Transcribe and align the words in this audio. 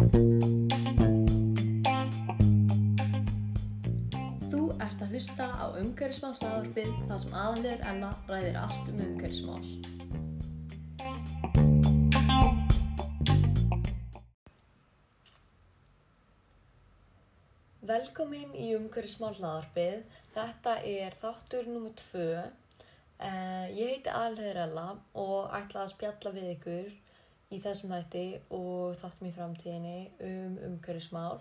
Þú 0.00 0.06
ert 4.80 5.02
að 5.04 5.10
hlusta 5.12 5.44
á 5.44 5.76
umhverfismál 5.76 6.32
hlaðarpið 6.38 6.88
þar 7.10 7.18
sem 7.20 7.34
aðalur 7.36 7.82
Emma 7.90 8.08
ræðir 8.30 8.56
allt 8.62 8.88
um 8.88 9.02
umhverfismál. 9.04 9.60
Velkomin 17.90 18.56
í 18.56 18.72
umhverfismál 18.78 19.36
hlaðarpið. 19.36 20.08
Þetta 20.32 20.72
er 20.94 21.12
þáttur 21.20 21.68
nr. 21.74 21.92
2. 22.00 22.48
Uh, 23.20 23.68
ég 23.76 23.98
heiti 23.98 24.08
Aðalur 24.08 24.64
Ella 24.64 24.96
og 25.12 25.52
ætla 25.60 25.84
að 25.84 25.92
spjalla 25.92 26.32
við 26.40 26.56
ykkur 26.56 26.88
í 27.50 27.58
þessum 27.62 27.94
þætti 27.94 28.24
og 28.56 28.98
þáttum 29.00 29.28
í 29.28 29.34
framtíðinni 29.36 29.96
um 30.26 30.58
umhverfismál. 30.68 31.40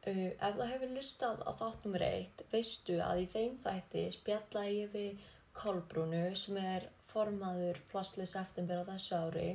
Uh, 0.00 0.30
ef 0.32 0.56
það 0.56 0.70
hefur 0.72 0.94
lustað 0.96 1.42
á 1.44 1.50
þátt 1.60 1.86
nr. 1.90 2.06
1 2.06 2.46
veistu 2.52 2.96
að 3.04 3.24
í 3.24 3.26
þeim 3.34 3.58
þætti 3.64 4.06
spjalla 4.16 4.64
ég 4.70 4.94
við 4.94 5.28
Kolbrúnu 5.60 6.22
sem 6.38 6.56
er 6.62 6.86
formaður 7.10 7.80
Plastlaus 7.90 8.32
September 8.36 8.80
á 8.80 8.88
þessu 8.92 9.18
ári 9.18 9.48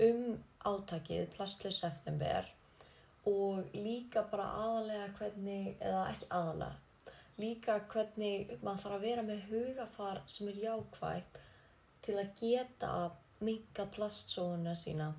um 0.00 0.22
átakið 0.66 1.28
Plastlaus 1.36 1.80
September 1.84 2.48
og 3.28 3.68
líka 3.76 4.24
bara 4.30 4.46
aðalega 4.62 5.08
hvernig, 5.18 5.74
eða 5.80 6.04
ekki 6.14 6.28
aðalega, 6.32 7.14
líka 7.40 7.76
hvernig 7.92 8.54
maður 8.64 8.82
þarf 8.84 8.96
að 8.96 9.04
vera 9.04 9.24
með 9.26 9.42
hugafar 9.50 10.22
sem 10.26 10.48
er 10.50 10.62
jákvægt 10.64 11.40
til 12.06 12.16
að 12.16 12.32
geta 12.40 12.92
minka 13.44 13.86
plastsóðuna 13.94 14.76
sína 14.78 15.10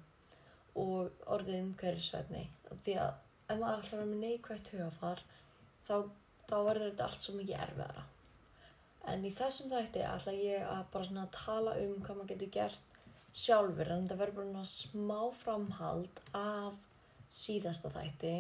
og 0.80 1.26
orðið 1.36 1.60
umhverfisvætni. 1.66 2.46
Því 2.84 2.96
að 3.04 3.12
ef 3.52 3.60
maður 3.60 3.82
að 3.82 3.92
vera 3.92 4.08
með 4.10 4.24
neikvægt 4.26 4.72
hugafar 4.76 5.24
þá, 5.88 5.96
þá 6.48 6.56
verður 6.68 6.88
þetta 6.90 7.08
allt 7.08 7.26
svo 7.26 7.36
mikið 7.38 7.64
erfiðara. 7.66 8.06
En 9.12 9.26
í 9.26 9.34
þessum 9.34 9.72
þætti 9.74 10.06
ætla 10.06 10.38
ég 10.38 10.66
að 10.70 10.86
bara 10.94 11.10
svona 11.10 11.28
tala 11.34 11.76
um 11.82 11.98
hvað 12.06 12.20
maður 12.20 12.34
getur 12.36 12.54
gert 12.56 12.88
sjálfur 13.32 13.90
en 13.90 14.06
þetta 14.06 14.20
verður 14.20 14.38
bara 14.38 14.50
svona 14.52 14.70
smá 14.70 15.20
framhald 15.42 16.22
af 16.38 16.78
síðasta 17.32 17.92
þætti 17.96 18.34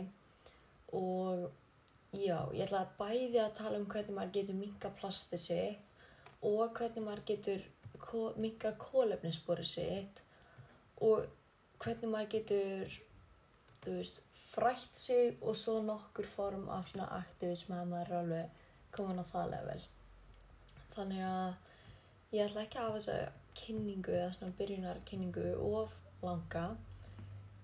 og 1.00 1.48
já, 2.12 2.38
ég 2.52 2.66
ætla 2.66 2.84
að 2.84 2.96
bæði 3.00 3.40
að 3.40 3.54
tala 3.62 3.80
um 3.80 3.88
hvernig 3.92 4.18
maður 4.18 4.36
getur 4.38 4.60
minka 4.60 4.92
plastið 5.00 5.44
sitt 5.46 6.44
og 6.48 6.76
hvernig 6.76 7.06
maður 7.06 7.24
getur 7.32 7.64
minka 8.42 8.74
kólefnissporið 8.80 9.68
sitt 9.68 10.22
og 11.02 11.26
hvernig 11.82 12.12
maður 12.12 12.30
getur, 12.36 12.98
veist, 13.86 14.22
frætt 14.52 14.98
sig 14.98 15.38
og 15.42 15.56
svo 15.56 15.80
nokkur 15.86 16.28
form 16.28 16.68
af 16.70 16.90
svona 16.92 17.08
aktivism 17.22 17.74
að 17.78 17.90
maður 17.94 18.12
er 18.12 18.20
alveg 18.20 18.68
komin 18.96 19.24
á 19.24 19.26
það 19.32 19.52
level. 19.56 19.82
Þannig 20.96 21.24
að 21.26 22.36
ég 22.36 22.46
ætla 22.46 22.66
ekki 22.66 22.80
að 22.80 22.88
hafa 22.88 23.00
þessa 23.00 23.18
kynningu 23.62 24.16
eða 24.18 24.32
svona 24.36 24.58
byrjunarkynningu 24.60 25.48
of 25.72 25.98
langa. 26.22 26.66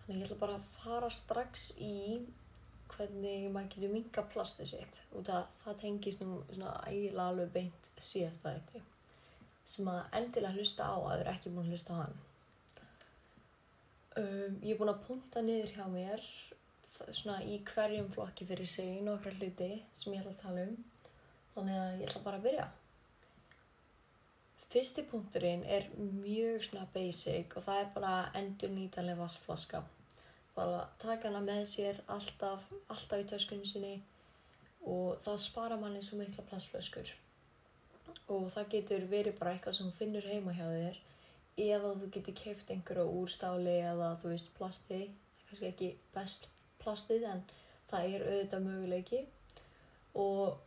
Þannig 0.05 0.21
ég 0.21 0.27
ætla 0.29 0.41
bara 0.45 0.59
að 0.59 0.69
fara 0.79 1.13
strax 1.13 1.69
í 1.83 1.95
hvernig 2.95 3.49
maður 3.53 3.73
getur 3.75 3.93
minka 3.93 4.23
plastið 4.31 4.71
sitt 4.71 5.01
út 5.13 5.29
að 5.29 5.49
það 5.63 5.81
tengist 5.83 6.23
nú 6.23 6.39
svona 6.49 6.77
eiginlega 6.87 7.33
alveg 7.33 7.51
beint 7.53 7.89
síðasta 7.99 8.55
þetta 8.55 8.85
sem 9.67 9.87
að 9.91 10.17
endilega 10.19 10.55
hlusta 10.55 10.87
á 10.87 10.95
að 10.95 11.05
þau 11.05 11.19
eru 11.19 11.31
ekki 11.33 11.53
búin 11.53 11.67
að 11.67 11.75
hlusta 11.75 11.95
á 11.95 12.01
hann. 12.01 12.17
Um, 14.17 14.59
ég 14.63 14.73
er 14.73 14.79
búin 14.79 14.93
að 14.93 15.03
punta 15.05 15.43
niður 15.45 15.73
hjá 15.75 15.85
mér 15.93 16.23
svona 17.13 17.37
í 17.45 17.59
hverjum 17.67 18.07
flokki 18.15 18.47
fyrir 18.49 18.69
sig 18.69 19.01
nokkra 19.05 19.35
hluti 19.37 19.69
sem 19.93 20.15
ég 20.15 20.23
ætla 20.23 20.33
að 20.33 20.41
tala 20.41 20.63
um 20.65 20.77
þannig 21.53 21.79
að 21.81 22.01
ég 22.01 22.09
ætla 22.09 22.23
bara 22.25 22.39
að 22.39 22.47
byrja. 22.47 22.67
Fyrsti 24.67 25.03
punkturinn 25.07 25.63
er 25.63 25.85
mjög 25.97 26.65
svona 26.67 26.87
basic 26.93 27.53
og 27.55 27.63
það 27.67 27.83
er 27.83 27.93
bara 27.93 28.15
endur 28.39 28.73
nýtanlega 28.73 29.21
vassflaska. 29.21 29.83
Bara 30.57 30.87
taka 30.99 31.29
hana 31.29 31.43
með 31.45 31.63
sér 31.71 32.01
alltaf, 32.11 32.65
alltaf 32.89 33.21
í 33.21 33.29
töskunni 33.29 33.69
sinni 33.69 33.95
og 34.87 35.21
þá 35.23 35.31
spara 35.41 35.77
manni 35.79 36.01
svo 36.03 36.19
mikla 36.19 36.45
plastflöskur. 36.49 37.13
Og 38.33 38.49
það 38.53 38.69
getur 38.73 39.05
verið 39.11 39.37
bara 39.39 39.53
eitthvað 39.55 39.77
sem 39.77 39.89
þú 39.89 39.99
finnur 40.01 40.27
heima 40.27 40.55
hjá 40.57 40.65
þér. 40.65 40.99
Eða 41.57 41.93
þú 42.01 42.11
getur 42.13 42.37
keift 42.37 42.71
einhverju 42.73 43.05
úr 43.21 43.31
stáli 43.33 43.75
eða 43.81 44.11
þú 44.21 44.31
veist 44.33 44.53
plasti, 44.57 44.99
kannski 45.47 45.69
ekki 45.71 45.89
best 46.13 46.49
plastið 46.83 47.25
en 47.31 47.43
það 47.89 48.13
er 48.13 48.25
auðvitað 48.27 48.65
möguleiki. 48.67 49.21
Og 50.21 50.57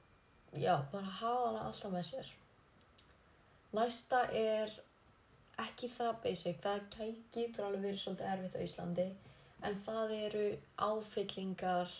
já, 0.57 0.77
bara 0.93 1.17
hafa 1.21 1.49
hana 1.49 1.65
alltaf 1.69 1.95
með 1.95 2.07
sér. 2.11 2.31
Næsta 3.77 4.25
er 4.35 4.73
ekki 5.63 5.91
það 5.95 6.23
basic, 6.25 6.63
það 6.65 7.11
getur 7.35 7.67
alveg 7.69 7.85
verið 7.87 8.01
svolítið 8.05 8.33
erfitt 8.35 8.57
á 8.59 8.65
Íslandi. 8.67 9.09
En 9.69 9.77
það 9.85 10.15
eru 10.17 10.47
áfyllingar 10.81 11.93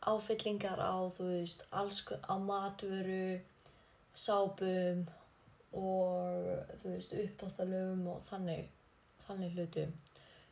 áfyllingar 0.00 0.80
á 0.80 0.96
þú 1.12 1.28
veist 1.28 1.64
alls 1.76 2.00
á 2.08 2.34
matvöru 2.40 3.40
sápum 4.18 5.06
og 5.76 6.46
þú 6.82 6.94
veist 6.94 7.12
uppáttalöfum 7.14 8.06
og 8.14 8.22
þannig 8.30 8.68
þannig 9.26 9.56
hlutum. 9.56 9.92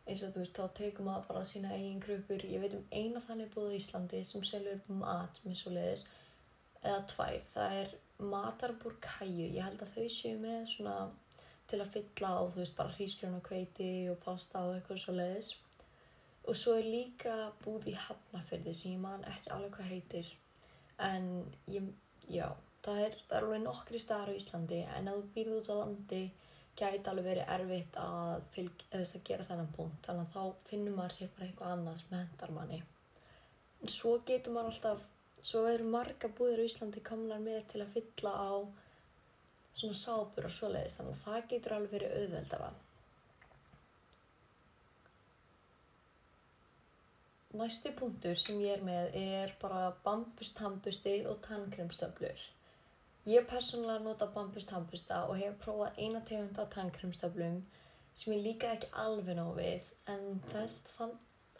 Eins 0.09 0.23
og 0.25 0.33
þú 0.33 0.43
veist 0.43 0.59
þá 0.59 0.75
tekum 0.79 1.09
maður 1.11 1.29
bara 1.29 1.45
sína 1.45 1.75
eigin 1.75 2.03
krukkur 2.03 2.45
ég 2.49 2.63
veit 2.63 2.77
um 2.79 2.85
eina 2.93 3.23
þannig 3.27 3.51
búið 3.55 3.75
á 3.75 3.79
Íslandi 3.79 4.25
sem 4.25 4.45
selur 4.47 4.83
mat 5.01 5.41
með 5.45 5.59
svo 5.61 5.73
leiðis 5.75 6.07
eða 6.79 7.01
tvær, 7.11 7.41
það 7.53 7.79
er 7.81 7.95
matarbúr 8.19 8.95
kæju, 9.03 9.49
ég 9.57 9.65
held 9.67 9.83
að 9.83 9.97
þau 9.97 10.13
séu 10.15 10.39
með 10.41 10.61
svona 10.73 10.99
til 11.69 11.81
að 11.83 11.91
fylla 11.97 12.31
á 12.39 12.43
þú 12.47 12.61
veist 12.63 12.77
bara 12.79 12.95
hrísgrjón 12.95 13.41
og 13.41 13.51
hveiti 13.51 13.91
og 14.13 14.21
pasta 14.23 14.63
og 14.65 14.77
eitthvað 14.77 15.03
svo 15.03 15.17
leiðis 15.19 15.51
og 16.49 16.57
svo 16.57 16.79
er 16.79 16.87
líka 16.89 17.35
búð 17.65 17.91
í 17.93 17.97
Hafnafyrði 17.99 18.73
sem 18.77 18.95
ég 18.95 19.03
man 19.03 19.27
ekki 19.29 19.53
alveg 19.53 19.75
hvað 19.75 19.91
heitir. 19.93 20.31
En 21.05 21.27
ég, 21.69 21.91
já 22.33 22.49
það 22.89 23.01
er, 23.05 23.17
það 23.29 23.39
er 23.39 23.47
alveg 23.47 23.65
nokkri 23.65 24.03
staðar 24.03 24.33
á 24.33 24.39
Íslandi 24.39 24.79
en 24.97 25.11
ef 25.11 25.19
þú 25.19 25.33
býrð 25.35 25.57
út 25.59 25.71
á 25.73 25.75
landi 25.83 26.23
gæti 26.79 27.11
alveg 27.11 27.27
verið 27.27 27.53
erfitt 27.55 28.01
að, 28.01 28.43
fylg, 28.55 28.83
að 28.95 29.15
gera 29.27 29.47
þennan 29.49 29.71
punkt. 29.77 30.01
Þannig 30.07 30.27
að 30.27 30.35
þá 30.35 30.69
finnur 30.71 30.97
maður 30.97 31.17
sér 31.17 31.31
bara 31.35 31.49
eitthvað 31.49 31.73
annað 31.75 32.03
sem 32.03 32.19
hendar 32.19 32.53
manni. 32.55 32.83
En 33.83 33.95
svo 33.95 34.17
getur 34.27 34.55
maður 34.55 34.73
alltaf 34.73 35.07
svo 35.49 35.65
eru 35.71 35.87
marga 35.87 36.31
búðir 36.39 36.65
á 36.65 36.69
Íslandi 36.69 37.03
komnar 37.05 37.43
með 37.43 37.65
til 37.73 37.83
að 37.85 37.95
fylla 37.97 38.35
á 38.35 38.53
svona 39.79 39.99
sápur 39.99 40.49
og 40.49 40.55
svoleiðis 40.55 40.99
þannig 40.99 41.17
að 41.17 41.25
það 41.25 41.49
getur 41.53 41.75
alveg 41.77 41.97
verið 41.97 42.15
auðveldara. 42.21 42.71
Næsti 47.59 47.91
punktur 47.97 48.39
sem 48.39 48.59
ég 48.61 48.77
er 48.77 48.83
með 48.85 49.15
er 49.19 49.55
bara 49.63 49.89
bambustambusti 50.05 51.15
og 51.27 51.41
tannkremstöflur. 51.47 52.43
Ég 53.29 53.45
persónulega 53.45 54.01
nota 54.05 54.27
bambustambusta 54.33 55.17
og 55.29 55.37
hef 55.43 55.57
prófað 55.61 55.99
eina 56.01 56.21
tegund 56.29 56.59
af 56.63 56.71
tannkremstöflum 56.73 57.59
sem 58.17 58.35
ég 58.35 58.45
líka 58.47 58.71
ekki 58.75 58.89
alveg 59.03 59.37
nóg 59.37 59.51
við 59.59 59.91
en 60.13 60.39
þess 60.53 60.87
þann 60.95 61.13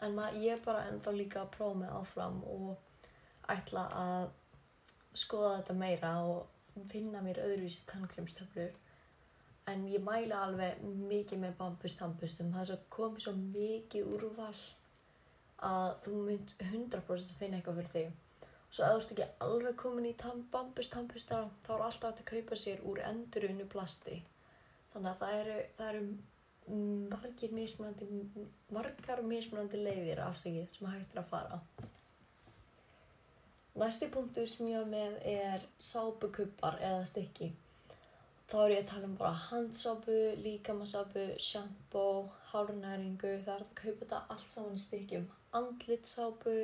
en 0.05 0.15
maður, 0.17 0.39
ég 0.45 0.55
er 0.55 0.63
bara 0.65 0.85
ennþá 0.89 1.13
líka 1.13 1.43
að 1.43 1.51
prófa 1.57 1.77
mig 1.81 1.91
áfram 1.99 2.39
og 2.53 3.51
ætla 3.53 3.83
að 3.99 4.29
skoða 5.23 5.51
þetta 5.59 5.75
meira 5.83 6.13
og 6.31 6.81
finna 6.93 7.21
mér 7.25 7.41
öðruvísi 7.43 7.85
tannkremstöflur 7.91 8.73
en 9.69 9.85
ég 9.91 10.03
mæla 10.05 10.41
alveg 10.47 10.81
mikið 11.11 11.43
með 11.43 11.57
bambustambustum 11.59 12.49
það 12.55 12.63
er 12.63 12.69
svo 12.71 12.79
komið 12.97 13.25
svo 13.27 13.35
mikið 13.41 14.09
úrval 14.15 14.55
að 15.69 15.89
þú 16.07 16.15
mynd 16.31 16.55
100% 16.71 17.37
finna 17.43 17.59
eitthvað 17.59 17.81
fyrir 17.83 17.93
þig 17.95 18.17
svo 18.69 18.85
ef 18.85 18.91
þú 18.91 18.99
ert 19.01 19.13
ekki 19.13 19.27
alveg 19.45 19.77
komin 19.81 20.09
í 20.09 20.15
bambustambusta 20.53 21.43
þá 21.65 21.71
er 21.75 21.85
alltaf 21.85 22.11
hægt 22.11 22.23
að 22.23 22.31
kaupa 22.33 22.59
sér 22.63 22.83
úr 22.85 23.01
endurunnu 23.05 23.65
plasti. 23.69 24.19
Þannig 24.93 25.11
að 25.11 25.21
það 25.21 25.39
eru, 25.43 25.61
það 25.77 25.93
eru 25.93 27.53
mismunandi 27.55 28.07
margar 28.75 29.23
mismunandi 29.25 29.79
leiðir 29.81 30.21
afsakið 30.21 30.67
sem 30.73 30.91
hægt 30.91 31.15
er 31.15 31.23
að 31.23 31.31
fara. 31.31 31.61
Næsti 33.79 34.09
punktur 34.11 34.47
sem 34.49 34.67
ég 34.67 34.77
hafa 34.77 34.91
með 34.91 35.17
er 35.31 35.65
sápukubbar 35.79 36.77
eða 36.83 37.05
stykki. 37.09 37.53
Þá 38.49 38.55
er 38.63 38.71
ég 38.73 38.79
að 38.81 38.89
tala 38.89 39.07
um 39.07 39.15
bara 39.17 39.41
handsápu, 39.45 40.17
líkamassápu, 40.41 41.25
shampoo, 41.37 42.29
hárnæringu, 42.49 43.35
það 43.45 43.55
er 43.55 43.65
að 43.65 43.73
kaupa 43.77 43.99
þetta 44.01 44.21
allt 44.33 44.47
saman 44.49 44.77
í 44.79 44.81
stykkjum, 44.83 45.27
andlitsápu 45.59 46.55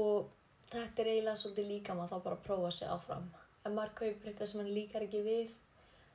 og 0.00 0.30
þetta 0.70 1.02
er 1.02 1.10
eiginlega 1.12 1.40
svolítið 1.40 1.70
líka 1.72 1.96
maður 1.98 2.12
þá 2.12 2.24
bara 2.26 2.38
að 2.38 2.44
prófa 2.46 2.70
sig 2.76 2.92
áfram. 2.94 3.30
Ef 3.60 3.72
maður 3.76 3.94
kaupir 4.00 4.30
eitthvað 4.30 4.50
sem 4.50 4.60
hann 4.62 4.74
líkar 4.76 5.06
ekki 5.06 5.22
við 5.26 5.54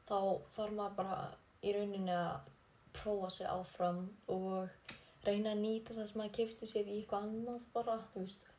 þá 0.09 0.17
þarf 0.55 0.77
maður 0.77 0.97
bara 0.99 1.17
í 1.65 1.73
rauninni 1.75 2.15
að 2.15 2.51
prófa 2.95 3.31
sig 3.35 3.49
áfram 3.51 4.01
og 4.31 4.93
reyna 5.25 5.53
að 5.55 5.63
nýta 5.63 5.95
það 5.97 6.09
sem 6.09 6.21
maður 6.21 6.35
kefti 6.39 6.69
sér 6.69 6.89
í 6.89 6.99
eitthvað 6.99 7.27
annað 7.27 7.67
bara, 7.75 7.97
þú 8.13 8.23
veist. 8.23 8.49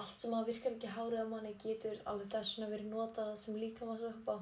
Allt 0.00 0.22
sem 0.22 0.32
maður 0.32 0.48
virkar 0.52 0.76
ekki 0.76 0.92
hárið 0.96 1.20
á 1.20 1.26
manni 1.28 1.54
getur 1.60 1.98
alveg 2.08 2.32
þess 2.32 2.56
vegna 2.56 2.72
verið 2.72 2.92
notað 2.94 3.32
sem 3.42 3.58
líka 3.60 3.88
maður 3.88 4.06
söppa. 4.08 4.36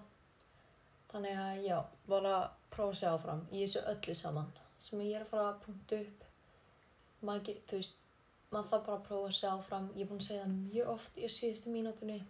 Þannig 1.11 1.41
að 1.45 1.63
já, 1.67 1.79
bara 2.07 2.35
prófa 2.71 2.93
að 2.93 2.99
segja 3.01 3.15
áfram 3.17 3.47
í 3.51 3.65
þessu 3.65 3.87
öllu 3.93 4.19
saman 4.21 4.53
sem 4.81 5.03
ég 5.05 5.17
er 5.19 5.25
að 5.25 5.33
fara 5.33 5.49
að 5.49 5.63
punkta 5.65 6.03
upp. 6.05 6.27
Maður, 7.27 7.59
þú 7.69 7.81
veist, 7.81 8.00
maður 8.51 8.71
þarf 8.71 8.87
bara 8.87 8.99
að 8.99 9.07
prófa 9.09 9.27
að 9.31 9.35
segja 9.39 9.55
áfram. 9.57 9.91
Ég 9.97 10.05
er 10.05 10.11
búin 10.11 10.23
að 10.23 10.27
segja 10.27 10.45
það 10.45 10.55
mjög 10.61 10.93
oft 10.95 11.19
í 11.19 11.29
síðustu 11.31 11.75
mínútunni 11.75 12.21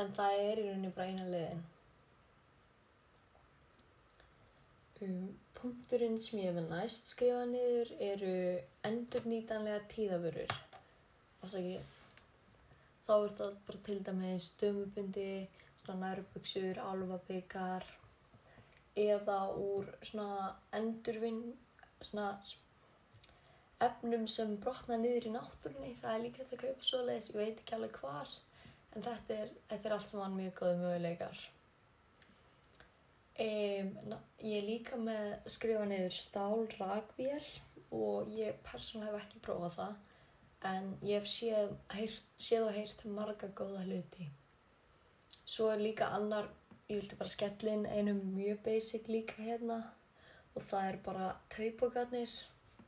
en 0.00 0.12
það 0.14 0.42
er 0.42 0.60
í 0.60 0.66
rauninni 0.68 0.92
bara 0.94 1.10
eina 1.10 1.24
leiðin. 1.30 1.64
Um, 5.04 5.24
punkturinn 5.58 6.14
sem 6.20 6.40
ég 6.40 6.54
vil 6.56 6.64
næst 6.70 7.10
skrifa 7.12 7.42
niður 7.50 7.90
eru 8.06 8.36
endurnýtanlega 8.88 9.82
tíðavörur. 9.92 10.54
Ásaki, 11.44 11.74
þá 13.04 13.14
er 13.16 13.34
það 13.38 13.58
bara 13.66 13.82
til 13.88 13.98
dæmis 14.06 14.48
dömubundi, 14.62 15.28
svona 15.82 15.98
nærbuksur, 16.06 16.80
álfabikar 16.80 17.84
eða 18.96 19.38
úr 19.58 19.90
svona 20.06 20.54
endurvinn, 20.78 21.42
svona 22.00 22.30
efnum 23.88 24.24
sem 24.30 24.54
brotna 24.62 24.98
niður 25.00 25.28
í 25.28 25.34
náttúrunni. 25.34 25.92
Það 26.02 26.14
er 26.14 26.24
líka 26.24 26.42
hægt 26.42 26.56
að 26.56 26.62
kaupa 26.64 26.88
svoleiðis, 26.88 27.30
ég 27.32 27.40
veit 27.40 27.60
ekki 27.62 27.76
alveg 27.76 28.00
hvar, 28.00 28.38
en 28.94 29.06
þetta 29.08 29.36
er, 29.42 29.52
þetta 29.72 29.90
er 29.90 29.96
allt 29.98 30.14
saman 30.14 30.38
mjög 30.38 30.56
góði 30.60 30.80
möguleikar. 30.82 31.44
Um, 33.34 34.16
ég 34.46 34.60
er 34.60 34.66
líka 34.68 34.96
með 35.00 35.48
skrifa 35.50 35.86
niður 35.90 36.12
stál 36.14 36.68
rakvél 36.78 37.46
og 37.94 38.28
ég 38.30 38.60
persónulega 38.62 39.16
hef 39.16 39.24
ekki 39.24 39.40
prófað 39.42 39.72
það 39.80 39.96
en 40.70 40.86
ég 41.04 41.18
hef 41.18 41.26
séð, 41.28 41.74
heyrt, 41.92 42.28
séð 42.40 42.68
og 42.68 42.76
heyrt 42.76 43.04
marga 43.10 43.50
góða 43.58 43.82
hluti. 43.84 44.28
Svo 45.44 45.68
er 45.72 45.82
líka 45.82 46.08
annar, 46.16 46.46
ég 46.88 47.02
vildi 47.02 47.18
bara 47.18 47.32
skella 47.32 47.74
inn 47.74 47.84
einum 47.90 48.22
mjög 48.36 48.62
basic 48.64 49.10
líka 49.10 49.42
hérna 49.42 49.82
og 50.54 50.62
það 50.70 50.88
er 50.88 50.98
bara 51.04 51.28
taupokarnir. 51.52 52.32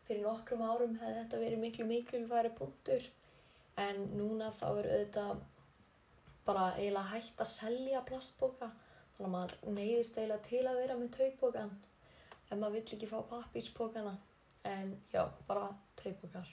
Fyrir 0.07 0.23
nokkrum 0.23 0.63
árum 0.63 0.97
hefði 1.01 1.21
þetta 1.21 1.43
verið 1.43 1.63
miklu 1.65 1.87
mikilværi 1.91 2.53
punktur 2.59 3.07
en 3.87 4.03
núna 4.17 4.53
þá 4.55 4.67
er 4.71 4.91
auðvitað 4.93 5.45
bara 6.47 6.67
eiginlega 6.77 7.11
hægt 7.13 7.43
að 7.43 7.53
selja 7.53 8.05
plastboka 8.07 8.71
þannig 9.17 9.27
að 9.27 9.35
maður 9.35 9.57
neyðist 9.81 10.19
eiginlega 10.21 10.47
til 10.47 10.63
að 10.63 10.81
vera 10.83 10.99
með 11.01 11.13
taupokan 11.19 11.75
ef 12.47 12.55
maður 12.55 12.77
vill 12.77 12.97
ekki 12.97 13.11
fá 13.11 13.19
pappírspokana 13.33 14.15
en 14.67 14.95
já, 15.13 15.29
bara 15.47 15.69
taupokar. 16.03 16.49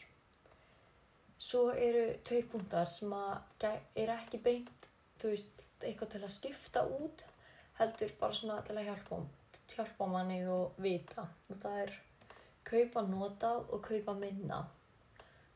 Svo 1.40 1.70
eru 1.76 2.14
punktar 2.52 2.90
sem 2.90 3.14
er 3.14 4.10
ekki 4.16 4.40
beint, 4.40 4.90
veist, 5.24 5.64
eitthvað 5.82 6.12
til 6.14 6.24
að 6.24 6.34
skipta 6.38 6.86
út, 6.88 7.26
heldur 7.80 8.14
bara 8.20 8.38
svona 8.38 8.62
til 8.64 8.78
að 8.78 8.88
hjálpa, 8.88 9.20
hjálpa 9.76 10.08
manni 10.08 10.40
og 10.48 10.78
vita. 10.78 11.28
Það 11.50 11.80
er 11.82 11.94
kaupa 12.74 13.04
notað 13.08 13.70
og 13.70 13.84
kaupa 13.86 14.16
minna. 14.18 14.64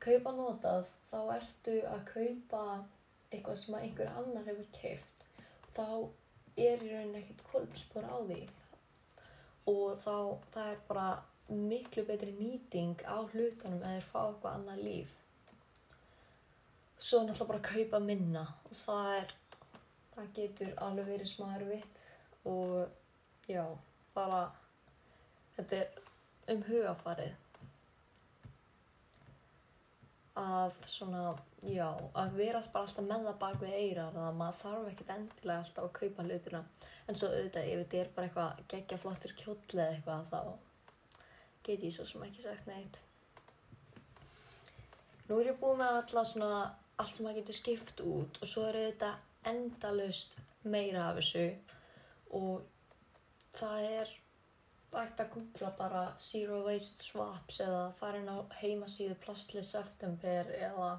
Kaupa 0.04 0.34
notað, 0.38 0.86
þá 1.10 1.20
ertu 1.38 1.78
að 1.90 2.04
kaupa 2.12 2.64
eitthvað 3.32 3.60
sem 3.62 3.78
einhver 3.80 4.12
annar 4.20 4.46
hefur 4.48 4.68
keift. 4.76 5.26
Þá 5.74 5.88
er 6.58 6.84
í 6.84 6.92
rauninni 6.92 7.24
ekkert 7.24 7.44
kolpspor 7.52 8.06
á 8.06 8.18
því. 8.30 8.42
Og 9.68 9.98
þá, 10.04 10.16
það 10.54 10.70
er 10.74 10.84
bara 10.88 11.08
miklu 11.50 12.04
betri 12.08 12.34
nýting 12.36 13.02
á 13.08 13.18
hlutunum 13.24 13.82
eða 13.82 13.96
þeir 13.98 14.08
fá 14.12 14.20
eitthvað 14.28 14.54
annað 14.54 14.84
líf. 14.84 15.18
Svo 16.98 17.22
er 17.22 17.28
náttúrulega 17.28 17.52
bara 17.52 17.68
kaupa 17.72 18.00
minna 18.04 18.46
það 18.84 19.12
er, 19.18 19.34
það 20.16 20.32
getur 20.40 20.74
alveg 20.88 21.12
verið 21.14 21.30
smá 21.32 21.50
erfitt 21.56 22.04
og 22.50 23.50
já, 23.52 23.64
bara, 24.16 24.42
þetta 25.56 25.82
er 25.82 26.07
um 26.54 26.64
hugafarið. 26.68 27.36
Að 30.38 30.76
svona, 30.86 31.24
já, 31.66 31.88
að 32.14 32.36
vera 32.38 32.62
bara 32.74 32.86
alltaf 32.86 33.06
með 33.08 33.26
það 33.26 33.40
bak 33.42 33.58
við 33.64 33.74
eirar, 33.74 34.12
þannig 34.14 34.28
að 34.28 34.40
maður 34.42 34.62
þarf 34.62 34.92
ekkert 34.92 35.14
endilega 35.16 35.64
alltaf 35.64 35.88
að 35.88 35.96
kaupa 35.98 36.28
hlutina. 36.28 36.64
En 37.08 37.18
svo 37.18 37.32
auðvitað, 37.32 37.72
ef 37.72 37.82
þetta 37.82 38.02
er 38.04 38.14
bara 38.16 38.30
eitthvað 38.30 38.64
geggja 38.74 39.02
flottur 39.02 39.36
kjóll 39.40 39.58
eða 39.74 39.90
eitthvað, 39.96 40.32
þá 40.32 40.68
get 41.68 41.84
ég 41.84 41.96
svo 41.96 42.06
sem 42.08 42.24
ekki 42.28 42.46
sagt 42.46 42.70
neitt. 42.70 43.00
Nú 45.28 45.42
er 45.42 45.50
ég 45.52 45.58
búin 45.60 45.82
með 45.82 45.98
alla 46.00 46.24
svona, 46.28 46.52
allt 47.02 47.18
sem 47.18 47.26
maður 47.26 47.42
getur 47.42 47.58
skipt 47.58 48.04
út 48.06 48.40
og 48.42 48.48
svo 48.48 48.64
er 48.70 48.78
auðvitað 48.80 49.26
endalust 49.52 50.38
meira 50.68 51.10
af 51.10 51.20
þessu 51.20 51.48
og 52.38 52.64
það 53.58 53.90
er 53.90 54.14
hægt 54.94 55.22
að 55.22 55.32
googla 55.34 55.70
bara 55.78 56.02
Zero 56.22 56.62
Waste 56.66 57.04
Swaps 57.04 57.60
eða 57.64 57.84
fara 58.00 58.22
inn 58.22 58.30
á 58.32 58.38
heimasíðu 58.62 59.18
Plastless 59.24 59.74
September 59.76 60.52
eða, 60.58 60.92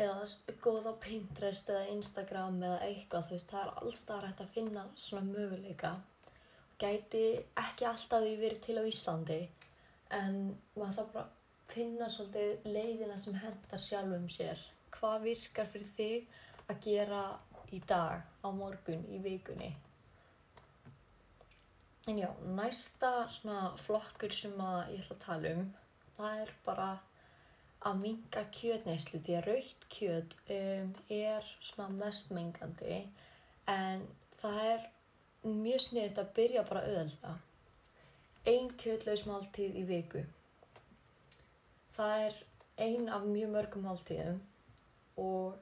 eða 0.00 0.54
góða 0.64 0.94
á 0.96 1.02
Pinterest 1.04 1.72
eða 1.72 1.90
Instagram 1.94 2.62
eða 2.62 2.78
eitthvað, 2.86 3.26
þú 3.28 3.36
veist, 3.36 3.50
það 3.52 3.66
er 3.66 3.82
allstað 3.82 4.26
hægt 4.28 4.44
að 4.44 4.54
finna 4.54 4.86
svona 4.96 5.26
möguleika. 5.28 5.92
Gæti 6.80 7.24
ekki 7.60 7.88
alltaf 7.90 8.24
því 8.24 8.32
verið 8.40 8.64
til 8.64 8.78
á 8.80 8.84
Íslandi 8.88 9.40
en 10.16 10.40
maður 10.74 10.96
þarf 10.96 11.12
bara 11.14 11.26
að 11.26 11.36
finna 11.70 12.08
svolítið 12.10 12.70
leiðina 12.72 13.20
sem 13.20 13.36
hendar 13.38 13.84
sjálfum 13.84 14.26
sér. 14.32 14.64
Hvað 14.96 15.28
virkar 15.28 15.68
fyrir 15.70 15.92
þig 15.96 16.40
að 16.70 16.82
gera 16.88 17.22
í 17.70 17.78
dag, 17.86 18.24
á 18.42 18.48
morgun, 18.50 19.04
í 19.12 19.20
vikunni? 19.22 19.70
En 22.08 22.18
já, 22.18 22.30
næsta 22.56 23.28
svona 23.28 23.74
flokkur 23.76 24.32
sem 24.32 24.56
að 24.64 24.94
ég 24.94 25.02
ætla 25.02 25.16
að 25.16 25.24
tala 25.24 25.50
um, 25.56 25.66
það 26.16 26.38
er 26.44 26.52
bara 26.64 26.88
að 27.90 28.00
minga 28.00 28.44
kjötneyslu 28.56 29.20
því 29.24 29.36
að 29.36 29.46
raukt 29.50 29.84
kjöt 29.92 30.36
um, 30.56 30.94
er 31.12 31.52
svona 31.60 31.90
mest 31.98 32.32
mengandi 32.32 33.02
en 33.68 34.06
það 34.40 34.58
er 34.64 34.88
mjög 35.44 35.84
sniðut 35.86 36.20
að 36.20 36.34
byrja 36.40 36.66
bara 36.68 36.84
auðvelda. 36.88 37.36
Ein 38.48 38.70
kjötlaus 38.80 39.24
máltíð 39.28 39.78
í 39.80 39.86
viku. 39.88 40.24
Það 41.96 42.26
er 42.26 42.38
ein 42.80 43.08
af 43.12 43.24
mjög 43.28 43.52
mörgum 43.54 43.84
máltíðum 43.84 44.40
og 45.20 45.56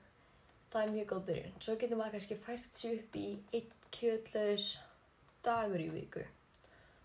það 0.71 0.83
er 0.85 0.93
mjög 0.95 1.09
góð 1.13 1.25
byrjun. 1.31 1.57
Svo 1.63 1.79
getur 1.81 1.99
maður 1.99 2.19
kannski 2.19 2.39
fært 2.47 2.79
sér 2.79 3.01
upp 3.01 3.19
í 3.19 3.29
einn 3.53 3.73
kjötlaus 3.95 4.77
dagur 5.49 5.83
í 5.83 5.89
viku. 5.95 6.25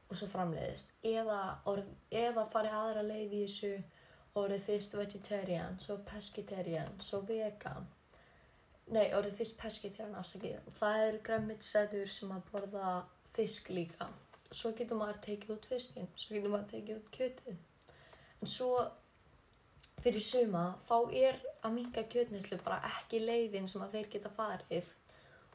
Og 0.10 0.20
svo 0.20 0.28
framleiðist. 0.30 0.92
Eða, 1.08 1.40
orð, 1.72 1.90
eða 2.12 2.46
farið 2.54 2.78
aðra 2.80 3.06
leið 3.08 3.36
í 3.40 3.44
þessu 3.48 3.74
orðið 4.40 4.64
fyrst 4.68 4.96
vegetarian, 4.98 5.76
svo 5.82 6.00
pescatarian, 6.10 6.96
svo 7.02 7.22
vegan. 7.28 7.86
Nei, 8.94 9.08
orðið 9.16 9.40
fyrst 9.40 9.60
pescatarian 9.62 10.18
afsakið. 10.20 10.72
Það 10.80 11.08
eru 11.08 11.22
græmitsætur 11.28 12.12
sem 12.12 12.34
að 12.34 12.48
borða 12.52 12.94
fisk 13.34 13.70
líka. 13.74 14.10
Svo 14.54 14.74
getur 14.78 15.00
maður 15.00 15.22
tekið 15.26 15.56
út 15.56 15.70
fiskinn 15.70 16.10
svo 16.14 16.36
getur 16.36 16.52
maður 16.54 16.68
tekið 16.76 17.00
út 17.00 17.08
kjötið. 17.16 17.56
En 18.42 18.50
svo 18.50 18.70
fyrir 20.04 20.26
suma 20.26 20.66
þá 20.86 20.98
er 21.16 21.40
að 21.64 21.76
minga 21.78 22.04
kjötneslu 22.12 22.60
bara 22.66 22.82
ekki 23.00 23.22
leiðin 23.24 23.70
sem 23.72 23.82
að 23.86 23.98
þeir 23.98 24.12
geta 24.14 24.34
farið 24.36 24.92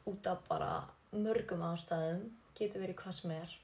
út 0.09 0.31
af 0.31 0.43
bara 0.49 0.73
mörgum 1.13 1.63
ástæðum 1.69 2.25
getur 2.59 2.85
verið 2.85 2.99
hvað 3.03 3.17
sem 3.19 3.35
er. 3.35 3.57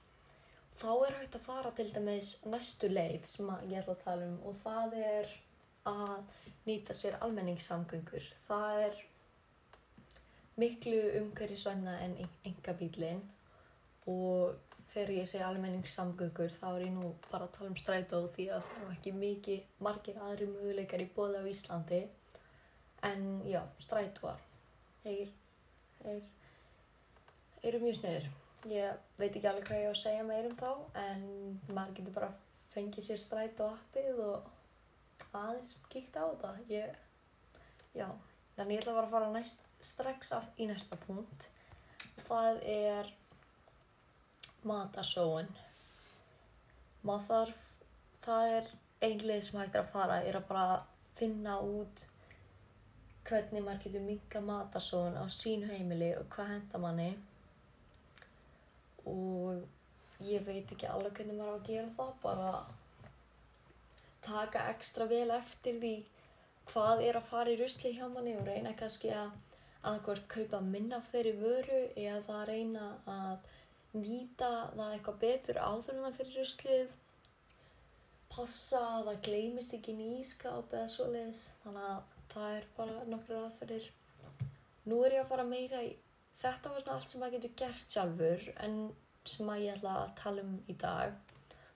Þá 0.75 0.91
er 1.07 1.17
hægt 1.21 1.37
að 1.39 1.47
fara 1.47 1.71
til 1.79 1.91
dæmis 1.95 2.31
næstu 2.51 2.91
leið 2.91 3.27
sem 3.31 3.51
ég 3.71 3.81
ætla 3.81 3.95
að 3.95 4.05
tala 4.05 4.27
um 4.27 4.39
og 4.51 4.57
það 4.65 4.97
er 5.01 5.35
að 5.87 6.41
nýta 6.67 6.97
sér 6.97 7.19
almenningssamgöngur. 7.23 8.27
Það 8.49 8.81
er 8.89 9.03
miklu 10.59 11.01
umhverfisvæna 11.21 11.99
en 12.07 12.17
enga 12.25 12.75
bílinn 12.79 13.23
og 14.11 14.75
þegar 14.95 15.15
ég 15.19 15.31
segi 15.31 15.45
almenningssamgöngur 15.47 16.53
þá 16.59 16.67
er 16.73 16.87
ég 16.89 16.95
nú 16.97 17.13
bara 17.31 17.47
að 17.47 17.55
tala 17.59 17.71
um 17.71 17.79
strætó 17.79 18.25
því 18.35 18.51
að 18.57 18.67
það 18.67 18.77
er 18.77 18.85
nú 18.85 18.93
ekki 18.97 19.15
mikið 19.21 19.83
margir 19.87 20.21
aðri 20.27 20.51
möguleikar 20.51 21.03
í 21.05 21.11
bóði 21.17 21.43
á 21.43 21.51
Íslandi. 21.51 22.03
En 23.05 23.25
já, 23.47 23.61
strætóar 23.85 24.41
þeir 25.05 25.29
eru 27.69 27.81
mjög 27.83 27.99
snöður 27.99 28.33
ég 28.71 29.01
veit 29.19 29.31
ekki 29.31 29.49
alveg 29.49 29.67
hvað 29.69 29.83
ég 29.83 29.91
á 29.91 29.95
að 29.95 30.01
segja 30.01 30.27
meir 30.29 30.47
um 30.49 30.57
þá 30.59 30.71
en 31.01 31.25
maður 31.69 31.97
getur 31.99 32.15
bara 32.17 32.31
fengið 32.75 33.07
sér 33.07 33.21
strætó 33.23 33.67
appið 33.73 34.21
og 34.25 35.35
aðeins 35.37 35.75
kíkt 35.93 36.17
á 36.17 36.25
þetta. 36.25 36.53
Ég, 36.71 36.95
já, 37.95 38.09
en 38.57 38.73
ég 38.73 38.81
ætla 38.81 38.97
bara 38.97 39.07
að 39.09 39.17
fara 39.17 39.35
næst, 39.35 39.67
strax 39.85 40.33
í 40.59 40.69
næsta 40.71 40.99
punkt. 41.05 41.49
Það 42.25 42.63
er 42.73 43.13
matarsóun. 44.65 45.51
Maður 47.05 47.29
þarf 47.29 47.71
það 48.25 48.57
er 48.57 48.73
ein 49.05 49.23
leið 49.29 49.45
sem 49.45 49.61
hægt 49.61 49.77
er 49.77 49.85
að 49.85 49.93
fara. 49.93 50.19
Er 50.25 50.41
að 50.41 50.49
bara 50.49 50.83
finna 51.19 51.59
út 51.61 52.07
hvernig 53.29 53.65
maður 53.65 53.87
getur 53.87 54.05
minka 54.05 54.41
matarsón 54.45 55.17
á 55.21 55.25
sínu 55.33 55.71
heimili 55.71 56.11
og 56.19 56.27
hvað 56.33 56.51
henda 56.55 56.81
manni 56.81 57.13
og 59.11 60.25
ég 60.25 60.45
veit 60.47 60.73
ekki 60.73 60.89
alveg 60.91 61.19
hvernig 61.19 61.39
maður 61.39 61.55
á 61.55 61.59
að 61.59 61.69
gera 61.71 61.95
það 61.99 62.13
bara 62.23 62.51
taka 64.25 64.69
ekstra 64.73 65.09
vel 65.11 65.29
eftir 65.37 65.81
því 65.83 65.95
hvað 66.71 67.03
er 67.09 67.19
að 67.19 67.29
fara 67.31 67.53
í 67.53 67.59
rusli 67.61 67.93
hjá 67.97 68.07
manni 68.09 68.37
og 68.39 68.47
reyna 68.49 68.73
kannski 68.79 69.13
að 69.13 69.35
annarkvært 69.85 70.29
kaupa 70.33 70.61
minna 70.65 71.03
fyrir 71.11 71.37
vöru 71.41 71.81
eða 72.01 72.45
reyna 72.49 72.87
að 73.11 73.51
nýta 73.95 74.51
það 74.75 74.93
eitthvað 74.93 75.19
betur 75.25 75.61
áður 75.61 75.97
en 75.99 76.07
það 76.07 76.21
fyrir 76.21 76.39
ruslið 76.41 76.95
passa 78.35 78.81
að 78.97 79.11
það 79.11 79.21
gleymist 79.29 79.75
ekki 79.77 79.95
í 79.95 80.09
ískáp 80.21 80.73
eða 80.75 80.89
svoleiðis. 80.91 81.45
Þannig 81.63 81.85
að 81.91 82.01
það 82.33 82.57
er 82.57 82.67
bara 82.79 83.05
nokkur 83.11 83.41
aðferðir. 83.43 83.91
Nú 84.91 85.01
er 85.05 85.19
ég 85.19 85.23
að 85.25 85.31
fara 85.31 85.47
meira 85.49 85.83
í 85.85 85.93
þetta 86.43 86.73
var 86.73 86.83
svona 86.83 86.97
allt 86.99 87.13
sem 87.13 87.23
maður 87.23 87.37
getur 87.39 87.55
gert 87.63 87.97
sjálfur 87.97 88.49
en 88.67 88.81
sem 89.29 89.53
að 89.53 89.63
ég 89.67 89.79
ætla 89.79 89.95
að 90.01 90.17
tala 90.21 90.43
um 90.45 90.57
í 90.69 90.75
dag. 90.81 91.15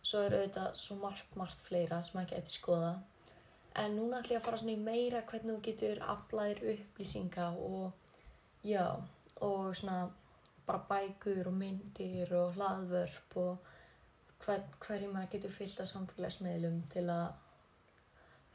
Svo 0.03 0.25
er 0.25 0.37
auðvitað 0.39 0.75
svo 0.81 0.97
margt, 1.01 1.37
margt 1.37 1.63
fleira 1.67 2.03
sem 2.03 2.19
maður 2.19 2.37
getur 2.37 2.55
skoða 2.55 2.93
en 3.79 3.95
núna 3.97 4.19
ætla 4.19 4.35
ég 4.35 4.41
að 4.41 4.47
fara 4.47 4.61
svona 4.61 4.75
í 4.75 4.85
meira 4.85 5.25
hvernig 5.29 5.55
þú 5.55 5.59
getur 5.67 6.01
aflæðir 6.13 6.63
upplýsinga 6.73 7.49
og 7.67 8.65
já 8.67 8.85
og 9.47 9.77
svona 9.77 9.99
bara 10.67 10.85
bækur 10.89 11.49
og 11.49 11.55
myndir 11.61 12.33
og 12.37 12.57
hlaðvörp 12.57 13.37
og 13.43 13.69
hver, 14.45 14.65
hverju 14.83 15.13
maður 15.13 15.33
getur 15.37 15.55
fyllt 15.55 15.83
á 15.83 15.87
samfélagsmiðlum 15.93 16.81
til 16.93 17.05
að 17.13 17.29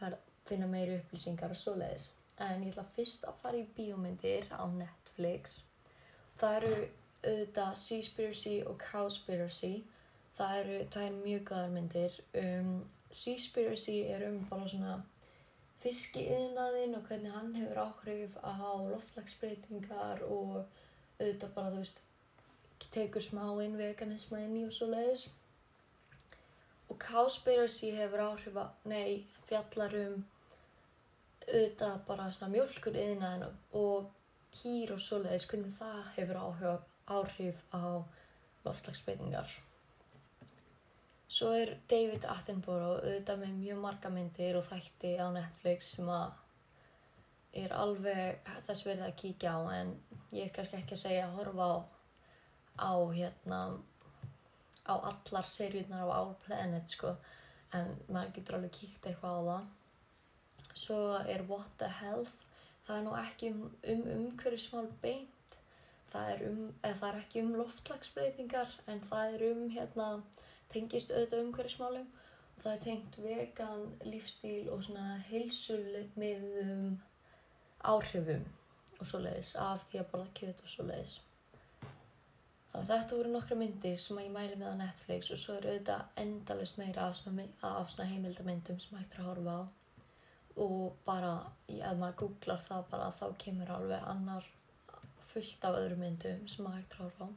vera, 0.02 0.20
finna 0.46 0.68
meiri 0.68 1.00
upplýsingar 1.00 1.56
og 1.56 1.60
svoleiðis. 1.60 2.10
En 2.44 2.64
ég 2.66 2.74
ætla 2.74 2.86
fyrst 2.96 3.26
að 3.30 3.40
fara 3.42 3.62
í 3.62 3.68
bíómyndir 3.78 4.50
á 4.52 4.64
Netflix 4.76 5.62
það 6.42 6.58
eru 6.60 6.74
auðvitað 7.24 7.76
Seaspiracy 7.84 8.56
og 8.68 8.78
Cowspiracy. 8.84 9.74
Það 10.38 10.60
eru, 10.60 10.78
það 10.94 11.08
er 11.08 11.18
mjög 11.20 11.44
gæðar 11.50 11.74
myndir. 11.74 12.20
Um, 12.42 12.72
Seaspiracy 13.12 14.00
er 14.10 14.26
um 14.30 14.40
bara 14.50 14.70
svona 14.72 14.96
fiskiðnaðinn 15.84 16.96
og 16.98 17.06
hvernig 17.10 17.36
hann 17.36 17.54
hefur 17.58 17.84
áhrif 17.84 18.36
á 18.40 18.56
loftlagsbreytingar 18.88 20.24
og 20.32 20.64
auðvitað 21.20 21.56
bara 21.56 21.72
þú 21.74 21.82
veist 21.82 22.04
tekur 22.94 23.24
smá 23.24 23.46
inn 23.64 23.78
veganisma 23.80 24.42
inn 24.44 24.58
í 24.60 24.66
og 24.68 24.74
svo 24.76 24.90
leiðis 24.92 25.28
og 26.92 27.00
Cowspiracy 27.02 27.92
hefur 27.98 28.24
áhrif 28.28 28.58
á, 28.60 28.66
nei, 28.90 29.26
fjallar 29.48 29.96
um 29.98 30.20
auðvitað 31.48 32.04
bara 32.08 32.30
svona 32.32 32.52
mjölkur 32.54 33.00
yðnaðinn 33.04 33.58
og 33.80 34.12
kýr 34.60 34.96
og 34.96 35.04
svo 35.04 35.22
leiðis 35.24 35.48
hvernig 35.50 35.76
það 35.80 36.02
hefur 36.18 36.42
áhrif, 36.46 36.90
áhrif 37.08 37.64
á 37.74 37.84
loftlagsbreytingar 38.66 39.60
Svo 41.34 41.50
er 41.58 41.72
David 41.90 42.28
Attenborough 42.30 43.00
auðvitað 43.02 43.40
með 43.42 43.54
mjög 43.58 43.80
marga 43.82 44.10
myndir 44.14 44.58
og 44.60 44.68
þætti 44.68 45.16
á 45.18 45.34
Netflix 45.34 45.88
sem 45.96 46.10
að 46.14 46.36
er 47.64 47.74
alveg 47.74 48.52
þess 48.68 48.86
verið 48.86 49.08
að 49.08 49.16
kíkja 49.22 49.54
á 49.58 49.62
en 49.80 49.94
ég 50.34 50.46
er 50.46 50.54
kannski 50.54 50.78
ekki 50.78 50.94
að 50.94 51.02
segja 51.02 51.24
að 51.26 51.40
horfa 51.40 51.70
á, 51.70 51.76
á 52.86 52.94
hérna 53.18 53.60
á 54.86 54.94
allar 54.94 55.50
serjurnar 55.50 56.06
á 56.06 56.14
Our 56.20 56.36
Planet 56.46 56.94
sko 56.94 57.16
en 57.74 57.94
maður 58.14 58.36
getur 58.38 58.60
alveg 58.60 58.76
kíkt 58.78 59.10
eitthvað 59.10 59.34
á 59.34 59.42
það. 59.50 59.68
Svo 60.84 61.00
er 61.34 61.46
What 61.50 61.74
the 61.82 61.90
Health, 62.02 62.43
það 62.88 62.98
er 62.98 63.06
nú 63.06 63.14
ekki 63.20 63.52
um, 63.54 63.62
um 63.94 64.04
umhverfismál 64.18 64.90
beint, 65.04 65.58
það 66.12 66.32
er, 66.34 66.44
um, 66.50 66.64
það 66.84 67.06
er 67.10 67.20
ekki 67.22 67.44
um 67.44 67.54
loftlagsbreytingar 67.60 68.76
en 68.92 69.04
það 69.10 69.38
er 69.38 69.46
um 69.52 69.64
hérna 69.74 70.10
tengist 70.74 71.14
auðvitað 71.14 71.46
umhverfismálum. 71.48 72.10
Og 72.54 72.66
það 72.66 72.74
er 72.74 72.84
tengt 72.86 73.20
vegan 73.24 73.86
lífstíl 74.08 74.70
og 74.72 74.84
svona 74.86 75.18
heilsuleg 75.28 76.14
með 76.20 76.46
um, 76.64 76.90
áhrifum 77.84 78.46
og 79.00 79.08
svo 79.10 79.20
leiðis 79.20 79.56
af 79.60 79.84
því 79.90 80.00
að 80.00 80.10
borða 80.12 80.34
kjöt 80.40 80.64
og 80.64 80.72
svo 80.72 80.88
leiðis. 80.88 81.16
Þannig 82.74 82.90
að 82.90 82.92
þetta 82.94 83.18
voru 83.20 83.32
nokkra 83.34 83.58
myndir 83.60 83.98
sem 84.02 84.18
að 84.18 84.28
ég 84.28 84.34
mæli 84.34 84.56
með 84.58 84.72
á 84.74 84.82
Netflix 84.82 85.32
og 85.34 85.42
svo 85.42 85.58
er 85.60 85.68
auðvitað 85.70 86.22
endalist 86.24 86.80
meira 86.80 87.08
af 87.10 87.18
svona, 87.20 87.46
af 87.70 87.92
svona 87.92 88.10
heimildamyndum 88.10 88.80
sem 88.82 88.98
hægt 88.98 89.18
er 89.18 89.26
að 89.26 89.30
horfa 89.30 89.58
á 89.60 89.64
og 90.62 90.98
bara, 91.06 91.34
ef 91.68 91.98
maður 91.98 92.20
googlar 92.22 92.62
það 92.68 92.86
bara 92.92 93.10
þá 93.18 93.26
kemur 93.42 93.72
alveg 93.74 94.06
annar 94.12 94.46
fullt 95.32 95.66
af 95.66 95.80
öðrum 95.80 96.04
myndum 96.04 96.46
sem 96.48 96.66
maður 96.66 96.82
hægt 96.82 96.94
er 96.94 97.00
að 97.00 97.06
horfa 97.08 97.26
á. 97.26 97.30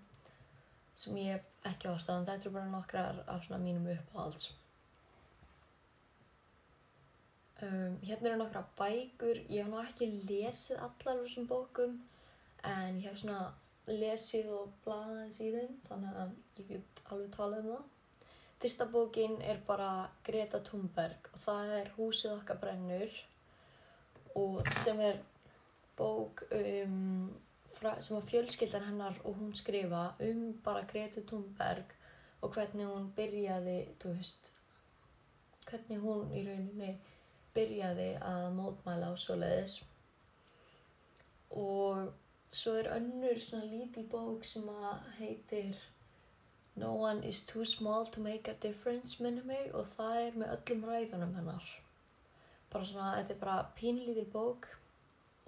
Sem 0.97 1.19
ég 1.21 1.33
hef 1.33 1.71
ekki 1.71 1.89
hort 1.89 2.11
á 2.13 2.15
en 2.17 2.29
þetta 2.29 2.45
eru 2.45 2.55
bara 2.59 2.73
nokkrar 2.73 3.21
af 3.27 3.45
svona 3.47 3.63
mínum 3.65 3.89
uppáhalds. 3.93 4.51
Um, 7.65 7.97
hérna 8.05 8.31
eru 8.31 8.41
nokkra 8.43 8.65
bækur. 8.77 9.43
Ég 9.49 9.65
hef 9.65 9.73
nú 9.73 9.81
ekki 9.81 10.11
lesið 10.29 10.83
allar 10.85 11.23
þessum 11.23 11.49
bókum 11.49 11.99
en 12.69 13.01
ég 13.01 13.09
hef 13.09 13.23
svona 13.23 13.53
lesið 13.87 14.51
og 14.53 14.73
blaðaðins 14.85 15.41
í 15.41 15.53
þeim 15.55 15.77
þannig 15.89 16.17
að 16.23 16.33
ég 16.61 16.73
get 16.73 17.05
alveg 17.07 17.31
talað 17.37 17.63
um 17.63 17.77
það 17.77 17.96
fyrsta 18.61 18.87
bókin 18.93 19.41
er 19.43 19.61
bara 19.67 20.11
Greta 20.25 20.61
Thunberg 20.65 21.31
og 21.33 21.41
það 21.45 21.73
er 21.81 21.91
Húsið 21.97 22.37
okkar 22.39 22.61
brennur 22.63 23.19
og 24.37 24.69
sem 24.83 25.01
er 25.01 25.21
bók 25.97 26.45
um 26.53 27.35
sem 27.77 28.17
að 28.17 28.31
fjölskyldan 28.31 28.87
hennar 28.89 29.17
og 29.25 29.37
hún 29.37 29.53
skrifa 29.57 30.09
um 30.25 30.53
bara 30.65 30.85
Gretu 30.89 31.23
Thunberg 31.29 31.93
og 32.41 32.53
hvernig 32.55 32.87
hún 32.89 33.11
byrjaði, 33.17 33.77
þú 34.01 34.13
veist, 34.17 34.51
hvernig 35.69 36.01
hún 36.01 36.33
í 36.37 36.45
rauninni 36.47 36.93
byrjaði 37.57 38.09
að 38.25 38.47
mótmæla 38.57 39.13
á 39.13 39.15
svoleiðis. 39.19 39.81
Og 41.51 42.13
svo 42.53 42.77
er 42.81 42.91
önnur 42.97 43.41
svona 43.43 43.69
lítil 43.71 44.07
bók 44.13 44.45
sem 44.47 44.69
að 44.73 45.07
heitir 45.19 45.81
No 46.77 46.93
one 47.01 47.23
is 47.25 47.43
too 47.49 47.65
small 47.65 48.07
to 48.13 48.21
make 48.21 48.49
a 48.49 48.55
difference, 48.63 49.17
minnum 49.25 49.47
mig, 49.49 49.71
og 49.75 49.89
það 49.97 50.23
er 50.23 50.41
með 50.43 50.57
öllum 50.57 50.89
ræðunum 50.91 51.37
hennar. 51.39 51.69
Bara 52.73 52.89
svona, 52.89 53.13
þetta 53.21 53.35
er 53.35 53.45
bara 53.45 53.61
pínlítil 53.79 54.27
bók 54.33 54.69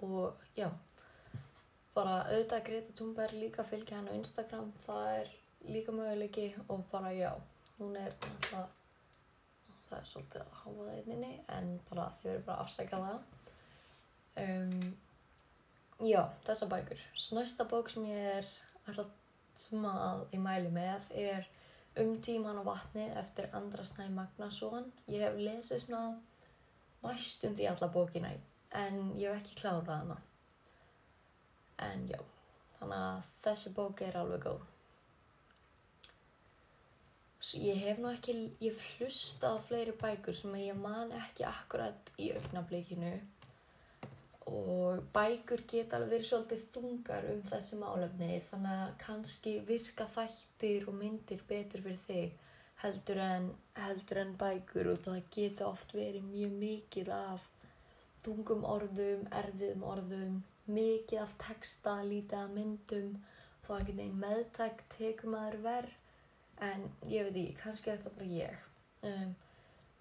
og 0.01 0.39
já 0.57 0.69
bara 1.95 2.19
auðvitað 2.29 2.65
Greta 2.67 2.95
Thunberg 2.95 3.35
líka 3.41 3.65
fylgja 3.67 3.99
hann 3.99 4.09
á 4.11 4.15
Instagram 4.15 4.71
það 4.85 5.07
er 5.17 5.31
líka 5.67 5.95
möguleiki 5.95 6.47
og 6.67 6.85
bara 6.91 7.11
já 7.15 7.31
hún 7.79 7.97
er 7.99 8.13
alltaf 8.29 8.75
það 9.89 9.97
er 9.99 10.07
svolítið 10.11 10.41
að 10.43 10.55
háfa 10.61 10.85
það 10.85 10.95
einninni 10.95 11.33
en 11.57 11.69
bara 11.89 12.07
þau 12.21 12.31
eru 12.31 12.43
bara 12.47 12.57
að 12.57 12.65
afsækja 12.65 13.01
það 13.05 13.19
um, 14.45 14.91
já 16.07 16.21
þessa 16.47 16.69
bækur 16.73 17.05
svo 17.15 17.39
næsta 17.39 17.67
bók 17.73 17.91
sem 17.91 18.07
ég 18.07 18.29
er 18.37 18.51
alltaf 18.87 19.15
sem 19.59 19.85
að 19.89 20.25
ég 20.33 20.43
mæli 20.43 20.71
með 20.73 21.09
er 21.27 21.47
um 21.99 22.15
tíman 22.23 22.61
og 22.61 22.69
vatni 22.69 23.09
eftir 23.21 23.49
Andra 23.57 23.83
Snæ 23.83 24.07
Magnason 24.15 24.87
ég 25.11 25.25
hef 25.25 25.39
lesið 25.39 25.83
svona 25.83 26.03
næstund 27.03 27.59
í 27.59 27.67
alla 27.69 27.89
bókina 27.91 28.31
en 28.75 28.99
ég 29.17 29.31
hef 29.31 29.39
ekki 29.41 29.61
klárað 29.61 29.95
hana. 29.95 30.17
En 31.79 32.05
já, 32.11 32.19
þannig 32.79 33.05
að 33.05 33.31
þessi 33.45 33.71
bók 33.75 34.03
er 34.05 34.19
alveg 34.19 34.43
góð. 34.45 34.65
Svo 37.39 37.61
ég 37.63 37.79
hef 37.85 37.99
nú 38.03 38.09
ekki, 38.11 38.35
ég 38.59 38.75
hef 38.75 38.97
hlustað 38.97 39.61
fleiri 39.69 39.95
bækur 40.01 40.35
sem 40.35 40.55
ég 40.59 40.77
man 40.77 41.13
ekki 41.15 41.47
akkurat 41.47 42.11
í 42.19 42.33
augnablikinu 42.35 43.13
og 44.49 45.03
bækur 45.15 45.63
geta 45.69 45.97
alveg 45.97 46.13
verið 46.15 46.29
svolítið 46.29 46.67
þungar 46.75 47.27
um 47.33 47.41
þessi 47.51 47.79
málefni 47.79 48.29
þannig 48.49 48.83
að 48.83 48.93
kannski 49.03 49.55
virka 49.67 50.07
þættir 50.15 50.87
og 50.89 50.97
myndir 50.99 51.43
betur 51.49 51.83
fyrir 51.85 52.03
þig 52.07 52.37
heldur 52.83 53.21
en, 53.23 53.49
heldur 53.75 54.21
en 54.23 54.35
bækur 54.39 54.91
og 54.93 55.01
það 55.05 55.19
geta 55.35 55.67
oft 55.67 55.93
verið 55.95 56.27
mjög 56.29 56.55
mikið 56.61 57.11
af 57.15 57.47
þungum 58.25 58.63
orðum, 58.67 59.25
erfiðum 59.41 59.85
orðum 59.87 60.39
mikið 60.69 61.23
af 61.23 61.35
texta, 61.41 61.99
lítið 62.05 62.39
af 62.43 62.55
myndum 62.55 63.13
þá 63.65 63.73
ekki 63.79 63.97
neinn 63.99 64.17
meðtækt 64.21 64.87
tekur 64.95 65.33
maður 65.35 65.59
verð 65.65 65.97
en 66.69 66.87
ég 67.07 67.27
veit 67.27 67.37
ekki, 67.37 67.59
kannski 67.61 67.91
er 67.91 67.99
þetta 67.99 68.15
bara 68.17 68.31
ég. 68.35 68.65
Um, 69.09 69.35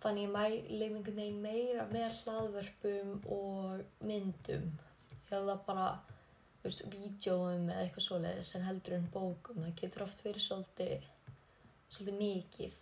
þannig 0.02 0.26
ég 0.26 0.34
mæli 0.34 0.84
einhvern 0.86 1.20
veginn 1.20 1.42
meira 1.42 1.86
með 1.92 2.20
hlaðvörpum 2.22 3.14
og 3.34 4.06
myndum. 4.06 4.68
Eða 5.28 5.58
bara 5.66 5.88
þú 6.58 6.66
veist, 6.68 6.84
vídjóum 6.92 7.68
eða 7.68 7.84
eitthvað 7.84 8.06
svoleiðis 8.06 8.54
en 8.56 8.66
heldur 8.68 8.98
en 8.98 9.08
bókum. 9.14 9.62
Það 9.64 9.78
getur 9.82 10.06
oft 10.06 10.22
verið 10.24 10.46
svolítið 10.46 11.08
svolítið 11.88 12.18
mikið. 12.20 12.80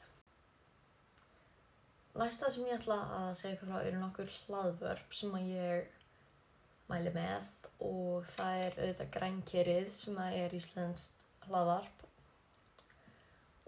Næsta 2.16 2.48
sem 2.50 2.64
ég 2.64 2.78
ætla 2.78 2.96
að 3.18 3.34
segja 3.36 3.56
ykkur 3.56 3.70
frá 3.70 3.82
eru 3.82 4.00
nokkur 4.00 4.32
hlaðvörp 4.46 5.14
sem 5.14 5.34
að 5.36 5.50
ég 5.52 5.98
mæli 6.88 7.12
með 7.12 7.50
og 7.84 8.24
það 8.32 8.62
er 8.62 8.78
auðvitað 8.80 9.12
grænkerið 9.18 9.90
sem 9.98 10.18
að 10.22 10.38
er 10.40 10.56
íslenskt 10.56 11.26
hlaðvarp. 11.46 12.04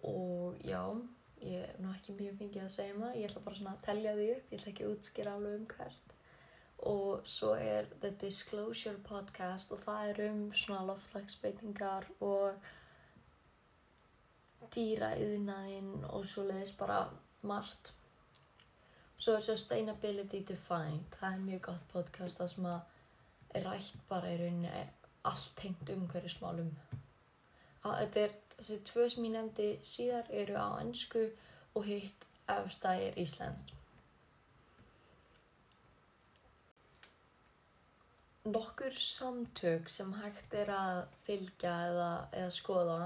Og 0.09 0.57
já, 0.65 0.81
ég 1.43 1.65
er 1.65 1.81
nú 1.83 1.93
ekki 1.95 2.17
mjög 2.19 2.39
mikið 2.43 2.65
að 2.65 2.75
segja 2.75 2.95
um 2.95 3.03
það, 3.07 3.19
ég 3.21 3.31
ætla 3.31 3.45
bara 3.47 3.61
svona 3.61 3.75
að 3.77 3.85
telja 3.89 4.15
því 4.19 4.31
upp, 4.35 4.53
ég 4.53 4.61
ætla 4.61 4.73
ekki 4.73 4.87
að 4.87 4.95
útskýra 4.95 5.35
alveg 5.39 5.59
um 5.59 5.67
hvert 5.75 6.15
og 6.79 7.27
svo 7.27 7.55
er 7.59 7.87
The 8.01 8.11
Disclosure 8.21 8.99
Podcast 9.05 9.73
og 9.75 9.81
það 9.83 10.09
er 10.09 10.21
um 10.31 10.43
svona 10.55 10.85
loftlagsbeitingar 10.87 12.07
og 12.23 12.69
dýraýðinaðinn 14.75 16.05
og 16.07 16.27
svo 16.29 16.45
leiðis 16.47 16.75
bara 16.79 17.01
margt. 17.43 17.93
Svo 19.19 19.35
er 19.35 19.43
Sustainability 19.43 20.45
Defined, 20.47 21.17
það 21.19 21.35
er 21.35 21.45
mjög 21.49 21.63
gott 21.67 21.89
podcast 21.93 22.39
það 22.39 22.53
sem 22.53 22.71
að 22.71 23.59
er 23.59 23.67
rætt 23.67 24.05
bara 24.09 24.31
í 24.31 24.39
rauninni 24.39 24.85
allt 25.27 25.51
tengt 25.59 25.91
umhverfismálum. 25.91 26.71
Þetta 27.83 28.21
er 28.23 28.37
þessi 28.59 28.79
tvö 28.91 29.09
sem 29.09 29.27
ég 29.31 29.35
nefndi 29.39 29.73
síðar 29.87 30.31
eru 30.43 30.61
á 30.61 30.69
ennsku 30.83 31.27
og 31.75 31.89
hitt 31.89 32.29
efstæð 32.49 33.09
er 33.09 33.21
íslenskt. 33.25 33.75
nokkur 38.49 38.95
samtök 38.97 39.89
sem 39.89 40.13
hægt 40.13 40.55
er 40.57 40.71
að 40.73 40.99
fylgja 41.27 41.73
eða, 41.89 42.11
eða 42.33 42.53
skoða 42.55 43.01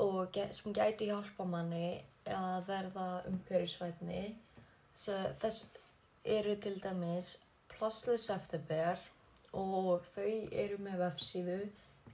og 0.00 0.38
sem 0.56 0.72
gæti 0.72 1.08
hjálpa 1.10 1.44
manni 1.44 2.00
að 2.32 2.68
verða 2.68 3.06
umhverjusvætni 3.28 4.22
þess 4.96 5.66
eru 6.36 6.54
til 6.64 6.78
dæmis 6.84 7.34
Plassless 7.72 8.30
Efterbear 8.32 9.00
og 9.52 10.06
þau 10.14 10.32
eru 10.64 10.78
með 10.80 11.02
websíðu, 11.02 11.58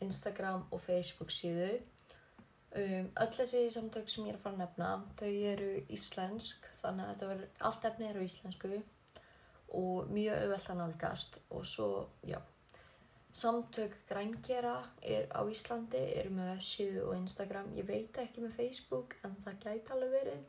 Instagram 0.02 0.64
og 0.72 0.82
Facebook 0.82 1.30
síðu 1.34 1.76
um, 2.76 3.08
öll 3.24 3.32
þessi 3.38 3.64
samtök 3.72 4.10
sem 4.12 4.26
ég 4.26 4.34
er 4.34 4.38
að 4.38 4.44
fara 4.44 4.56
að 4.58 4.62
nefna 4.64 4.90
þau 5.18 5.32
eru 5.52 5.72
íslensk 5.94 6.68
þannig 6.82 7.10
að 7.14 7.26
verður 7.30 7.66
allt 7.70 7.88
efni 7.90 8.08
eru 8.10 8.26
íslensku 8.26 8.82
og 9.78 10.12
mjög 10.12 10.44
auðvelt 10.44 10.70
að 10.72 10.80
nálgast. 10.82 11.40
Og 11.54 11.66
svo, 11.68 11.88
já 12.24 12.38
samtök 13.38 13.96
grænkera 14.08 14.76
er 15.02 15.28
á 15.30 15.44
Íslandi 15.46 16.00
eru 16.18 16.30
með 16.34 16.62
síðu 16.64 17.02
og 17.08 17.16
Instagram. 17.18 17.74
Ég 17.76 17.86
veit 17.86 18.16
ekki 18.18 18.42
með 18.42 18.56
Facebook 18.56 19.18
en 19.22 19.36
það 19.44 19.60
gæti 19.64 19.94
alveg 19.94 20.14
verið. 20.16 20.46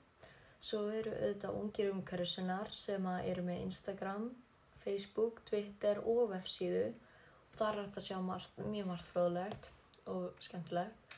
Svo 0.59 0.85
eru 0.91 1.11
auðvitað 1.15 1.59
ungir 1.59 1.91
umhverjusinnar 1.93 2.71
sem 2.75 3.05
eru 3.19 3.43
með 3.47 3.65
Instagram 3.67 4.29
Facebook, 4.83 5.43
Twitter 5.45 6.01
og 6.05 6.33
websíðu. 6.33 6.87
Og 7.49 7.59
það 7.59 7.69
er 7.69 7.81
hægt 7.83 8.01
að 8.01 8.07
sjá 8.07 8.17
margt, 8.23 8.59
mjög 8.63 8.89
margt 8.93 9.11
fróðlegt 9.11 9.71
og 10.09 10.43
skemmtilegt 10.43 11.08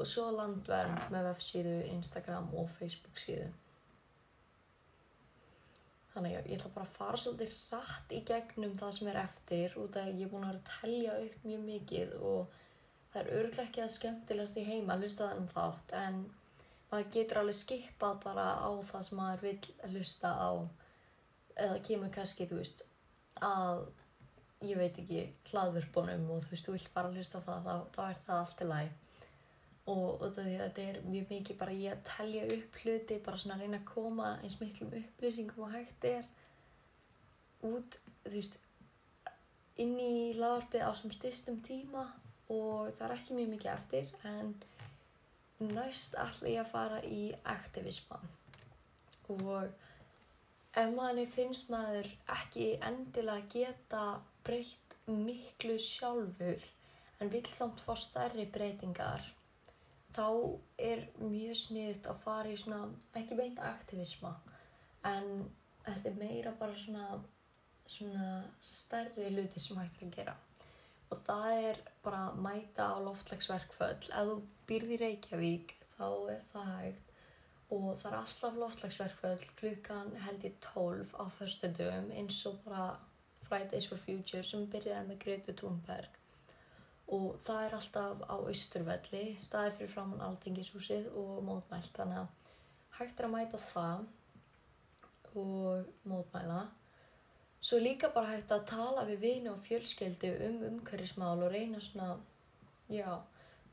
og 0.00 0.08
svo 0.08 0.30
landvernd 0.32 1.10
með 1.12 1.26
websíðu, 1.28 1.74
Instagram 1.92 2.48
og 2.56 2.70
Facebook 2.78 3.20
síðu. 3.20 3.50
Þannig 6.10 6.38
að 6.38 6.48
ég 6.50 6.56
ætla 6.58 6.72
bara 6.74 6.88
að 6.88 6.96
fara 6.96 7.20
svolítið 7.20 7.52
hratt 7.68 8.14
í 8.16 8.20
gegnum 8.26 8.74
það 8.80 8.96
sem 8.96 9.10
er 9.12 9.20
eftir 9.20 9.76
út 9.78 9.98
af 10.00 10.08
að 10.08 10.18
ég 10.18 10.26
er 10.26 10.32
búin 10.32 10.46
að 10.46 10.50
vera 10.50 10.62
að 10.62 10.70
tellja 10.72 11.18
upp 11.26 11.44
mjög 11.46 11.62
mikið 11.68 12.14
og 12.32 12.56
það 13.12 13.20
er 13.20 13.32
örglega 13.38 13.66
ekki 13.68 13.84
að 13.84 13.94
skemmtilegast 13.96 14.58
í 14.58 14.66
heima 14.66 14.96
að 14.96 15.04
hlusta 15.04 15.28
það 15.28 15.42
um 15.42 15.48
þátt 15.54 15.94
en 16.00 16.18
maður 16.90 17.12
getur 17.14 17.40
alveg 17.42 17.58
skipað 17.60 18.18
bara 18.24 18.46
á 18.58 18.70
það 18.90 19.06
sem 19.06 19.20
maður 19.20 19.46
vil 19.46 19.92
hlusta 19.92 20.32
á. 20.34 20.50
Eða 21.60 21.78
kemur 21.86 22.12
kannski, 22.14 22.46
þú 22.48 22.58
veist, 22.58 22.82
að 23.44 23.84
ég 24.64 24.80
veit 24.80 24.98
ekki 25.02 25.22
hlaðvörpunum 25.50 26.26
og 26.32 26.42
þú 26.46 26.54
veist, 26.54 26.66
þú 26.66 26.74
vilt 26.78 26.92
bara 26.96 27.12
hlusta 27.14 27.42
það, 27.44 27.68
þá, 27.68 27.74
þá 27.94 28.02
er 28.08 28.20
það 28.26 28.40
allt 28.40 28.64
í 28.64 28.68
læg 28.70 29.09
og 29.88 30.24
þetta 30.36 30.82
er 30.82 30.98
mjög 31.06 31.30
mikið 31.32 31.58
bara 31.60 31.72
ég 31.74 31.94
að 31.94 32.02
telja 32.10 32.46
upp 32.56 32.80
hluti 32.82 33.20
bara 33.24 33.40
svona 33.40 33.56
að 33.56 33.64
reyna 33.64 33.80
að 33.80 33.88
koma 33.94 34.32
eins 34.42 34.58
miklum 34.60 34.92
upplýsingum 35.00 35.64
og 35.66 35.72
hægt 35.74 36.04
er 36.10 36.28
út 37.66 38.00
þú 38.24 38.34
veist 38.34 38.58
inn 39.80 39.96
í 40.00 40.32
lagarpið 40.36 40.84
á 40.84 40.90
sem 40.96 41.14
styrstum 41.14 41.60
tíma 41.66 42.04
og 42.52 42.90
það 42.98 43.06
er 43.06 43.14
ekki 43.16 43.38
mjög 43.38 43.52
mikið 43.54 43.72
eftir 43.72 44.12
en 44.30 44.54
næst 45.60 46.16
ætla 46.20 46.52
ég 46.52 46.62
að 46.64 46.72
fara 46.74 47.00
í 47.04 47.22
aktivisman 47.54 48.28
og 49.30 49.70
ef 50.80 50.94
maður 50.96 51.32
finnst 51.34 51.70
maður 51.72 52.08
ekki 52.36 52.72
endilega 52.90 53.48
geta 53.54 54.04
breytt 54.46 54.96
miklu 55.10 55.76
sjálfur 55.82 56.64
en 57.20 57.32
vil 57.32 57.44
samt 57.54 57.82
fá 57.84 57.92
stærri 57.98 58.46
breytingar 58.54 59.24
þá 60.16 60.26
er 60.90 61.04
mjög 61.20 61.58
sniðut 61.64 62.08
að 62.10 62.22
fara 62.24 62.52
í 62.52 62.58
svona, 62.60 62.86
ekki 63.18 63.38
beint 63.38 63.60
aktivisma, 63.64 64.34
en 65.06 65.28
þetta 65.86 66.10
er 66.10 66.18
meira 66.20 66.54
bara 66.60 66.78
svona, 66.78 67.20
svona 67.86 68.30
stærri 68.64 69.30
hluti 69.30 69.62
sem 69.62 69.78
hægt 69.80 70.00
er 70.00 70.08
að 70.08 70.16
gera. 70.18 70.36
Og 71.10 71.22
það 71.26 71.52
er 71.66 71.78
bara 72.04 72.24
að 72.28 72.42
mæta 72.44 72.90
á 72.94 72.96
loftlagsverkföll. 73.02 74.10
Ef 74.14 74.28
þú 74.28 74.36
býrð 74.68 74.94
í 74.94 74.98
Reykjavík 75.00 75.72
þá 75.96 76.08
er 76.34 76.44
það 76.52 76.68
hægt 76.76 77.10
og 77.70 77.88
það 78.02 78.06
er 78.10 78.16
alltaf 78.18 78.56
loftlagsverkföll 78.58 79.50
klukkan 79.58 80.14
held 80.24 80.46
ég 80.46 80.56
12 80.64 81.12
á 81.18 81.24
förstu 81.38 81.70
dögum 81.78 82.10
eins 82.14 82.38
og 82.50 82.58
bara 82.64 82.86
Fridays 83.46 83.86
for 83.90 84.02
Future 84.06 84.42
sem 84.46 84.66
byrjaði 84.70 85.06
með 85.08 85.20
Greta 85.24 85.54
Thunberg 85.58 86.19
og 87.10 87.40
það 87.46 87.64
er 87.66 87.76
alltaf 87.76 88.24
á 88.30 88.36
Östurvelli, 88.52 89.24
staði 89.42 89.72
fyrir 89.78 89.92
framann 89.94 90.22
Alþingishúsið 90.24 91.08
og 91.18 91.40
mótmælt 91.46 91.96
þannig 91.96 92.20
að 92.22 92.98
hægt 93.00 93.20
er 93.20 93.28
að 93.28 93.34
mæta 93.34 93.62
það 93.70 94.04
og 95.40 95.88
mótmæla. 96.10 96.60
Svo 97.60 97.80
líka 97.82 98.12
bara 98.14 98.36
hægt 98.36 98.52
að 98.54 98.66
tala 98.70 99.04
við 99.08 99.24
vini 99.24 99.50
og 99.50 99.64
fjölskeldu 99.66 100.30
um 100.46 100.62
umhverfismál 100.70 101.42
og 101.44 101.52
reyna 101.52 101.80
svona, 101.84 102.14
já, 102.88 103.18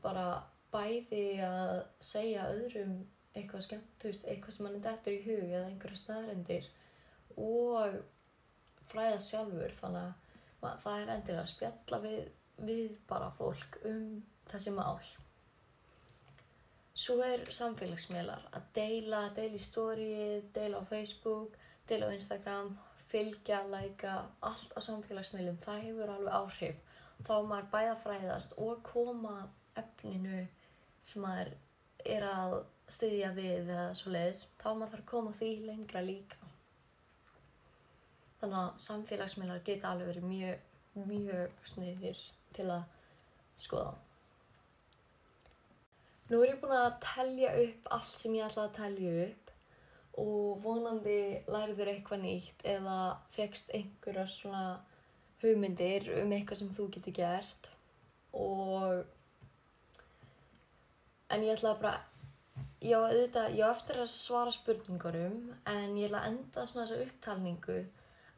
bara 0.02 0.26
bæði 0.72 1.38
að 1.46 1.78
segja 2.04 2.50
öðrum 2.52 2.98
eitthvað 3.38 3.64
skemmt, 3.64 3.94
þú 4.00 4.10
veist, 4.10 4.26
eitthvað 4.26 4.56
sem 4.56 4.66
mann 4.66 4.78
er 4.78 4.84
dættur 4.84 5.14
í 5.14 5.22
hug 5.24 5.44
eða 5.46 5.66
einhverja 5.68 6.00
staðrendir 6.02 6.68
og 7.38 7.98
fræða 8.90 9.20
sjálfur 9.22 9.76
þannig 9.78 10.08
að 10.66 10.82
það 10.82 11.00
er 11.00 11.12
endilega 11.14 11.44
að 11.44 11.50
spjalla 11.52 12.00
við 12.02 12.20
við 12.66 12.98
bara 13.08 13.30
fólk 13.38 13.78
um 13.88 14.20
þessi 14.50 14.72
mál. 14.74 14.98
Svo 16.98 17.20
er 17.22 17.44
samfélagsmiðlar 17.54 18.48
að 18.50 18.64
deila, 18.74 19.28
deila 19.36 19.54
í 19.54 19.62
stórið, 19.62 20.48
deila 20.54 20.80
á 20.82 20.90
Facebook, 20.90 21.54
deila 21.86 22.08
á 22.10 22.16
Instagram, 22.16 22.72
fylgja, 23.08 23.60
læka, 23.70 24.14
allt 24.42 24.74
á 24.74 24.80
samfélagsmiðlum. 24.82 25.60
Það 25.62 25.84
hefur 25.84 26.14
alveg 26.16 26.38
áhrif. 26.40 26.80
Þá 27.26 27.30
er 27.36 27.46
maður 27.50 27.70
bæða 27.74 27.94
fræðast 28.02 28.56
og 28.62 28.82
koma 28.86 29.36
efninu 29.78 30.42
sem 30.98 31.22
maður 31.22 31.52
er 32.06 32.26
að 32.26 32.56
styðja 32.90 33.30
við 33.36 33.70
eða 33.70 33.86
svo 33.98 34.12
leiðis. 34.14 34.44
Þá 34.58 34.68
maður 34.72 34.92
þarf 34.96 35.04
að 35.04 35.10
koma 35.12 35.36
því 35.38 35.52
lengra 35.68 36.02
líka. 36.02 36.50
Þannig 38.40 38.58
að 38.64 38.82
samfélagsmiðlar 38.88 39.62
geta 39.66 39.92
alveg 39.92 40.12
verið 40.12 40.28
mjög, 40.32 40.66
mjög 40.98 41.62
sniðir 41.66 42.26
til 42.58 42.68
að 42.74 42.84
skoða. 43.58 43.94
Nú 46.28 46.42
er 46.42 46.50
ég 46.52 46.60
búin 46.60 46.76
að 46.76 46.98
telja 47.00 47.54
upp 47.62 47.86
allt 47.96 48.16
sem 48.18 48.34
ég 48.36 48.44
ætlaði 48.44 48.68
að 48.68 48.78
telja 48.82 49.12
upp 49.26 49.52
og 50.18 50.58
vonandi 50.64 51.20
læriður 51.48 51.92
eitthvað 51.92 52.24
nýtt 52.24 52.64
eða 52.66 52.98
fegst 53.32 53.70
einhverja 53.76 54.26
svona 54.32 54.64
hugmyndir 55.42 56.10
um 56.18 56.34
eitthvað 56.34 56.60
sem 56.62 56.74
þú 56.74 56.88
getur 56.96 57.16
gert 57.20 57.70
og 58.36 59.06
en 61.32 61.46
ég 61.46 61.54
ætlaði 61.54 61.82
bara 61.84 61.96
ég 62.82 63.62
á 63.62 63.70
eftir 63.70 64.02
að 64.02 64.10
svara 64.12 64.54
spurningurum 64.54 65.38
en 65.70 65.96
ég 65.98 66.10
ætla 66.10 66.24
að 66.24 66.30
enda 66.32 66.66
svona 66.66 66.86
þessa 66.86 67.06
upptalningu 67.06 67.78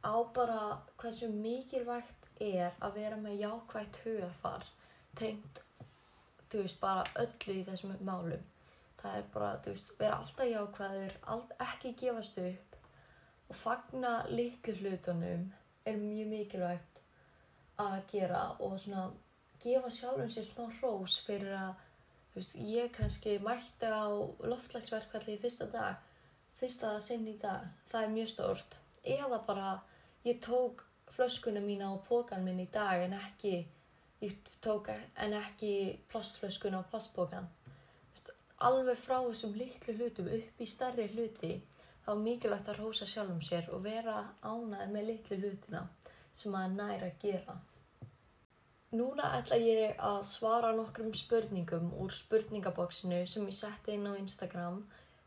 á 0.04 0.14
bara 0.36 0.60
hversu 1.00 1.28
mikilvægt 1.32 2.19
er 2.40 2.76
að 2.80 2.96
vera 2.98 3.18
með 3.20 3.42
jákvægt 3.44 3.98
hugarfar 4.04 4.66
tengt, 5.18 5.62
þú 6.50 6.64
veist, 6.64 6.80
bara 6.80 7.04
öllu 7.22 7.56
í 7.58 7.64
þessum 7.66 7.94
málum. 8.06 8.42
Það 9.00 9.16
er 9.16 9.28
bara, 9.34 9.50
þú 9.64 9.74
veist, 9.74 9.92
vera 10.00 10.18
alltaf 10.20 10.50
jákvæður, 10.50 11.16
allt, 11.34 11.54
ekki 11.66 11.94
gefast 12.02 12.40
upp 12.42 12.76
og 13.50 13.56
fagna 13.58 14.12
litlu 14.30 14.76
hlutunum 14.78 15.48
er 15.88 15.96
mjög 15.98 16.28
mikilvægt 16.30 17.00
að 17.80 17.96
gera 18.12 18.42
og 18.60 18.76
svona 18.78 19.08
gefa 19.62 19.90
sjálfum 19.90 20.28
sér 20.30 20.46
smá 20.46 20.68
hrós 20.78 21.16
fyrir 21.26 21.56
að, 21.56 21.72
þú 22.30 22.42
veist, 22.42 22.54
ég 22.76 22.92
kannski 22.94 23.38
mætti 23.42 23.88
á 23.90 24.06
loftlagsverkvalli 24.52 25.38
í 25.38 25.42
fyrsta 25.42 25.66
dag 25.72 25.98
fyrsta 26.60 26.92
sinn 27.00 27.24
í 27.28 27.38
dag, 27.40 27.64
það 27.88 28.02
er 28.04 28.14
mjög 28.14 28.30
stórt. 28.34 28.76
Eða 29.00 29.38
bara, 29.46 29.68
ég 30.26 30.40
tók 30.44 30.84
flöskuna 31.20 31.60
mína 31.60 31.92
og 31.92 32.06
pókan 32.08 32.44
minn 32.44 32.62
í 32.62 32.68
dag 32.72 33.02
en 33.04 33.12
ekki, 33.12 33.66
ég 34.24 34.36
tók 34.64 34.88
en 34.90 35.34
ekki 35.36 35.72
plastflöskuna 36.08 36.80
og 36.80 36.88
plastpókan. 36.88 37.48
Alveg 38.64 38.96
frá 39.00 39.18
þessum 39.26 39.52
litlu 39.56 39.96
hlutum 39.98 40.30
upp 40.32 40.60
í 40.64 40.68
starri 40.68 41.10
hluti, 41.12 41.58
þá 42.06 42.10
er 42.14 42.22
mikilvægt 42.24 42.72
að 42.72 42.80
rósa 42.80 43.08
sjálfum 43.08 43.42
sér 43.44 43.68
og 43.74 43.84
vera 43.84 44.16
ánæður 44.40 44.94
með 44.94 45.06
litlu 45.10 45.40
hlutina 45.42 45.84
sem 46.32 46.56
maður 46.56 46.74
næri 46.78 47.10
að 47.10 47.20
gera. 47.26 47.60
Núna 48.96 49.30
ætla 49.36 49.60
ég 49.60 50.00
að 50.00 50.22
svara 50.26 50.72
nokkrum 50.74 51.12
spurningum 51.14 51.92
úr 52.00 52.16
spurningaboksinu 52.16 53.22
sem 53.28 53.44
ég 53.46 53.60
setti 53.60 53.94
inn 53.94 54.08
á 54.08 54.16
Instagram 54.16 54.82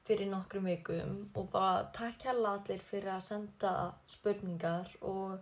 fyrir 0.08 0.34
nokkrum 0.34 0.66
vikum 0.68 1.20
og 1.38 1.52
bara 1.54 1.86
takk 1.96 2.26
hella 2.34 2.58
allir 2.58 2.82
fyrir 2.82 3.14
að 3.14 3.28
senda 3.30 3.74
spurningar 4.10 4.90
og 5.02 5.38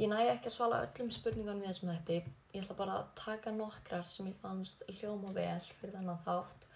ég 0.00 0.08
næ 0.08 0.18
ekki 0.24 0.48
að 0.48 0.54
svala 0.56 0.80
öllum 0.86 1.10
spurningunum 1.12 1.62
við 1.62 1.72
þessum 1.72 1.92
þetta. 1.92 2.34
Ég 2.52 2.64
ætla 2.64 2.76
bara 2.78 2.98
að 3.00 3.10
taka 3.18 3.52
nokkrar 3.54 4.08
sem 4.08 4.28
ég 4.30 4.38
fannst 4.40 4.84
hljóma 4.98 5.32
vel 5.36 5.60
fyrir 5.80 5.94
þennan 5.96 6.22
þátt 6.26 6.66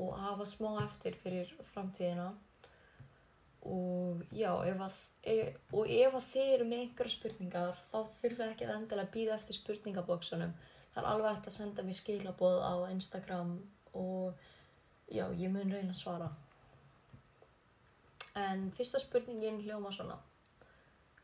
og 0.00 0.16
hafa 0.18 0.46
smá 0.48 0.70
eftir 0.84 1.16
fyrir 1.22 1.52
framtíðina. 1.72 2.32
Og 3.64 4.24
já, 4.34 4.50
ef 4.68 4.80
að, 4.84 4.96
ef, 5.32 5.60
og 5.72 5.88
ef 5.88 6.16
að 6.18 6.26
þið 6.32 6.50
eru 6.56 6.66
með 6.68 6.82
einhverja 6.84 7.14
spurningar 7.14 7.78
þá 7.92 7.98
þurfið 8.20 8.46
ekki 8.50 8.66
að 8.66 8.74
endilega 8.74 9.14
býða 9.14 9.38
eftir 9.38 9.58
spurningabóksunum. 9.60 10.52
Það 10.94 11.00
er 11.02 11.10
alveg 11.10 11.32
hægt 11.32 11.48
að 11.48 11.56
senda 11.56 11.84
mér 11.84 11.98
skilaboð 12.00 12.58
á 12.60 12.74
Instagram 12.92 13.54
og 13.96 14.44
já, 15.08 15.24
ég 15.32 15.48
mun 15.52 15.72
reyna 15.72 15.94
að 15.94 16.02
svara. 16.02 16.28
En 18.36 18.68
fyrsta 18.76 19.00
spurningin 19.00 19.62
hljóma 19.64 19.92
svona 19.94 20.18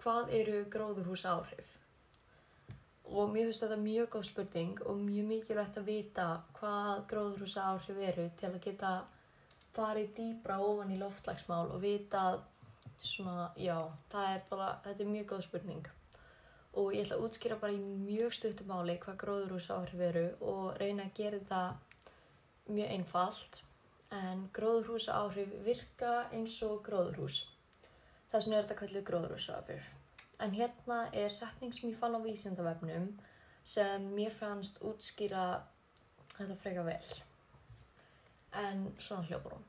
hvað 0.01 0.33
eru 0.41 0.65
gróðurhús 0.73 1.27
áhrif? 1.29 1.77
og 3.11 3.33
mér 3.33 3.49
finnst 3.49 3.65
þetta 3.65 3.79
mjög 3.81 4.11
góð 4.15 4.27
spurning 4.29 4.83
og 4.87 4.99
mjög 5.03 5.25
mikilvægt 5.27 5.79
að 5.81 5.89
vita 5.89 6.27
hvað 6.59 7.01
gróðurhús 7.11 7.57
áhrif 7.59 7.99
eru 8.07 8.27
til 8.39 8.51
að 8.51 8.61
geta 8.67 8.91
farið 9.75 10.13
dýbra 10.19 10.59
ofan 10.63 10.93
í 10.95 10.99
loftlagsmál 11.01 11.73
og 11.75 11.81
vita 11.83 12.23
svona, 13.03 13.49
já, 13.59 13.77
er 14.15 14.45
bara, 14.51 14.77
þetta 14.85 15.05
er 15.05 15.11
mjög 15.11 15.27
góð 15.33 15.43
spurning. 15.49 15.91
Og 16.79 16.93
ég 16.95 17.03
ætla 17.03 17.19
að 17.19 17.27
útskýra 17.27 17.59
bara 17.59 17.75
í 17.75 17.81
mjög 17.83 18.35
stuttum 18.37 18.71
máli 18.71 18.99
hvað 19.03 19.21
gróðurhús 19.25 19.71
áhrif 19.75 20.05
eru 20.07 20.27
og 20.53 20.79
reyna 20.79 21.09
að 21.09 21.17
gera 21.19 21.41
þetta 21.41 21.63
mjög 22.71 22.93
einfalt. 22.95 23.63
En 24.15 24.47
gróðurhús 24.55 25.09
áhrif 25.11 25.55
virka 25.67 26.29
eins 26.31 26.61
og 26.67 26.85
gróðurhús 26.87 27.43
þess 28.31 28.47
vegna 28.47 28.59
er 28.59 28.69
þetta 28.69 28.79
kallið 28.83 29.09
gróðurhús 29.11 29.51
áhrif 29.57 29.91
en 30.41 30.55
hérna 30.57 31.01
er 31.13 31.35
setning 31.35 31.75
sem 31.77 31.91
ég 31.91 31.99
fann 32.01 32.17
á 32.17 32.21
vísindavefnum 32.25 33.11
sem 33.75 34.07
mér 34.15 34.33
fannst 34.33 34.81
útskýra 34.87 35.45
þetta 36.37 36.57
freka 36.63 36.87
vel 36.87 37.11
en 38.61 38.89
svona 38.99 39.27
hljópar 39.29 39.55
hún. 39.55 39.69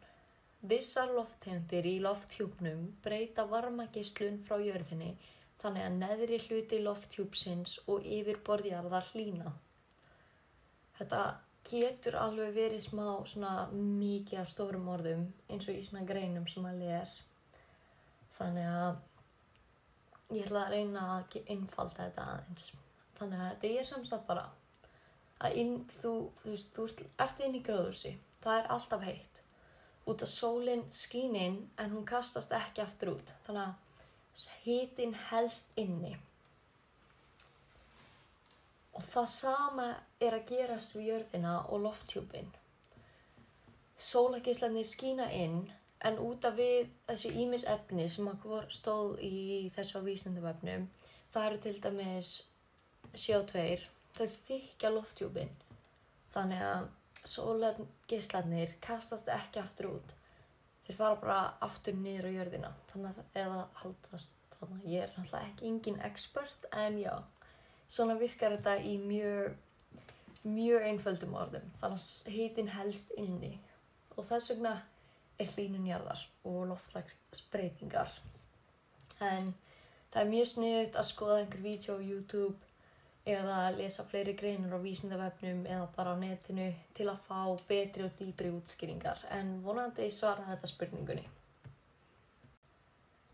Vissar 0.61 1.11
lofttegundir 1.13 1.87
í 1.89 1.95
lofthjúpnum 2.05 2.81
breyta 3.03 3.47
varmagislun 3.49 4.41
frá 4.45 4.59
jörðinni 4.61 5.15
þannig 5.61 5.85
að 5.85 5.97
neðri 6.01 6.39
hluti 6.45 6.81
lofthjúpsins 6.81 7.77
og 7.89 8.05
yfirborðjarðar 8.05 9.09
hlýna. 9.11 9.53
Þetta 10.97 11.21
getur 11.65 12.17
alveg 12.17 12.53
verið 12.55 12.85
smá 12.87 13.05
svona 13.29 13.53
mikið 13.73 14.41
af 14.41 14.53
stórum 14.53 14.87
orðum 14.89 15.27
eins 15.49 15.67
og 15.67 15.77
í 15.77 15.83
svona 15.85 16.05
greinum 16.05 16.47
sem 16.49 16.65
að 16.65 16.81
les. 16.85 17.17
Þannig 18.41 18.67
að 18.73 20.37
ég 20.37 20.47
ætla 20.47 20.63
að 20.65 20.73
reyna 20.75 21.03
að 21.15 21.37
einfalda 21.53 22.07
þetta 22.07 22.25
aðeins. 22.31 22.71
Þannig 23.19 23.43
að 23.43 23.51
þetta 23.51 23.71
er 23.81 23.87
samstað 23.89 24.23
bara 24.29 24.45
að 25.41 25.57
inn, 25.61 25.75
þú, 25.99 26.13
þú, 26.41 26.55
þú 26.73 26.87
ert 27.25 27.43
inn 27.45 27.57
í 27.57 27.63
gróðursi 27.65 28.15
það 28.41 28.57
er 28.57 28.71
alltaf 28.75 29.05
heitt. 29.05 29.41
Út 30.09 30.25
að 30.25 30.31
sólinn 30.33 30.87
skín 30.95 31.37
inn 31.37 31.59
en 31.77 31.93
hún 31.93 32.07
kastast 32.09 32.53
ekki 32.57 32.81
aftur 32.81 33.13
út. 33.13 33.33
Þannig 33.45 33.69
að 33.69 34.47
hitin 34.65 35.13
helst 35.29 35.77
inni. 35.77 36.15
Og 38.97 39.05
það 39.05 39.29
sama 39.35 39.91
er 40.19 40.35
að 40.39 40.49
gerast 40.49 40.97
við 40.97 41.11
jörðina 41.11 41.59
og 41.69 41.85
lofthjúpin 41.85 42.49
sólagíslarnir 44.01 44.85
skína 44.87 45.27
inn 45.33 45.59
en 46.07 46.21
út 46.21 46.45
af 46.45 46.55
við 46.57 46.89
þessi 47.09 47.33
ímis 47.43 47.65
efni 47.69 48.07
sem 48.09 48.29
stóð 48.69 49.19
í 49.25 49.69
þessu 49.75 50.01
vísnendavefnum 50.05 50.87
það 51.33 51.49
eru 51.49 51.59
til 51.65 51.75
dæmis 51.83 52.31
CO2 53.13 53.67
þau 54.15 54.25
þykja 54.47 54.91
lofthjúpin 54.95 55.53
þannig 56.33 56.63
að 56.65 56.89
sólargeislarnir 57.27 58.75
kastast 58.81 59.29
ekki 59.31 59.61
aftur 59.61 59.91
út. 59.95 60.13
Þeir 60.85 60.97
fara 60.97 61.17
bara 61.21 61.39
aftur 61.63 61.97
niður 61.97 62.31
á 62.31 62.31
jörðina. 62.37 62.71
Þannig 62.91 63.11
að 63.11 63.41
eða 63.43 63.59
haldast 63.81 64.55
þannig 64.55 64.79
að 64.79 64.93
ég 64.93 65.03
er 65.03 65.11
náttúrulega 65.15 65.49
ekki 65.49 65.67
engin 65.69 65.99
expert 66.07 66.69
en 66.71 66.97
já, 67.01 67.13
svona 67.87 68.17
virkar 68.19 68.57
þetta 68.57 68.77
í 68.85 68.95
mjög 69.01 69.59
mjög 70.41 70.87
einföldum 70.89 71.35
orðum. 71.37 71.67
Þannig 71.81 72.01
að 72.01 72.33
heitin 72.37 72.71
helst 72.73 73.13
inni. 73.21 73.53
Og 74.17 74.25
þess 74.25 74.53
vegna 74.53 74.79
hlínunjarðar 75.49 76.25
og 76.49 76.59
loftlagsbreytingar 76.71 78.13
en 79.21 79.53
það 80.11 80.21
er 80.23 80.31
mjög 80.33 80.51
sniðut 80.53 80.99
að 80.99 81.09
skoða 81.11 81.39
einhver 81.41 81.65
vídeo 81.65 81.97
á 81.97 82.01
YouTube 82.01 82.57
eða 83.25 83.57
lesa 83.77 84.03
fleiri 84.09 84.33
greinur 84.33 84.73
á 84.73 84.79
vísindavefnum 84.81 85.65
eða 85.67 85.91
bara 85.95 86.15
á 86.17 86.21
netinu 86.21 86.71
til 86.97 87.07
að 87.11 87.21
fá 87.27 87.41
betri 87.67 88.07
og 88.07 88.17
dýbri 88.17 88.49
útskýringar 88.55 89.21
en 89.37 89.53
vonandi 89.65 90.09
svara 90.11 90.47
þetta 90.49 90.71
spurningunni. 90.71 91.27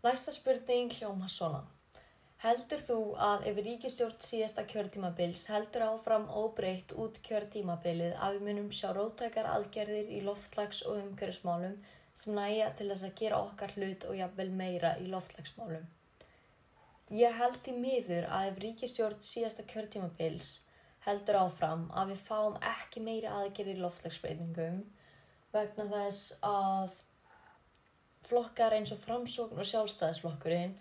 Næsta 0.04 0.32
spurning 0.32 0.92
hljóma 0.94 1.28
svona. 1.32 1.64
Heldur 2.38 2.82
þú 2.86 2.98
að 3.18 3.48
ef 3.50 3.56
ríkistjórn 3.66 4.20
síðasta 4.22 4.62
kjörtímabils 4.70 5.48
heldur 5.50 5.88
áfram 5.88 6.28
óbreytt 6.30 6.92
út 6.94 7.16
kjörtímabilið 7.26 8.14
að 8.14 8.36
við 8.36 8.44
munum 8.46 8.68
sjá 8.70 8.92
rótækar 8.94 9.48
aðgerðir 9.56 10.12
í 10.14 10.20
loftlags 10.22 10.84
og 10.86 11.00
umhverfsmálum 11.00 11.74
sem 12.18 12.34
næja 12.34 12.72
til 12.78 12.88
þess 12.90 13.06
að 13.06 13.16
gera 13.20 13.40
okkar 13.46 13.74
hlut 13.76 14.06
og 14.10 14.18
jafnvel 14.18 14.50
meira 14.60 14.96
í 14.98 15.06
loftlagsmálum? 15.12 15.86
Ég 17.14 17.36
held 17.40 17.60
því 17.64 17.74
miður 17.80 18.26
að 18.36 18.50
ef 18.50 18.58
ríkistjórn 18.64 19.22
síðasta 19.24 19.64
kjörtímabils 19.70 20.48
heldur 21.06 21.38
áfram 21.40 21.86
að 21.96 22.12
við 22.12 22.24
fáum 22.26 22.56
ekki 22.74 23.00
meiri 23.04 23.30
aðgerðir 23.32 23.78
loftlagsbreytingum 23.84 24.82
vegna 25.54 25.86
þess 25.92 26.34
að 26.44 26.98
flokkar 28.28 28.76
eins 28.76 28.92
og 28.92 29.00
framsókn 29.00 29.62
og 29.62 29.70
sjálfstæðisflokkurinn 29.70 30.76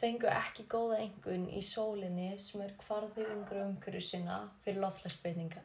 fengu 0.00 0.30
ekki 0.32 0.66
góða 0.72 0.98
engun 1.04 1.46
í 1.54 1.62
sólinni 1.62 2.32
sem 2.42 2.64
er 2.64 2.74
hvarði 2.82 3.26
umgru 3.36 3.62
umhverju 3.68 4.02
sinna 4.08 4.40
fyrir 4.64 4.82
loftlagsbreytinga 4.82 5.62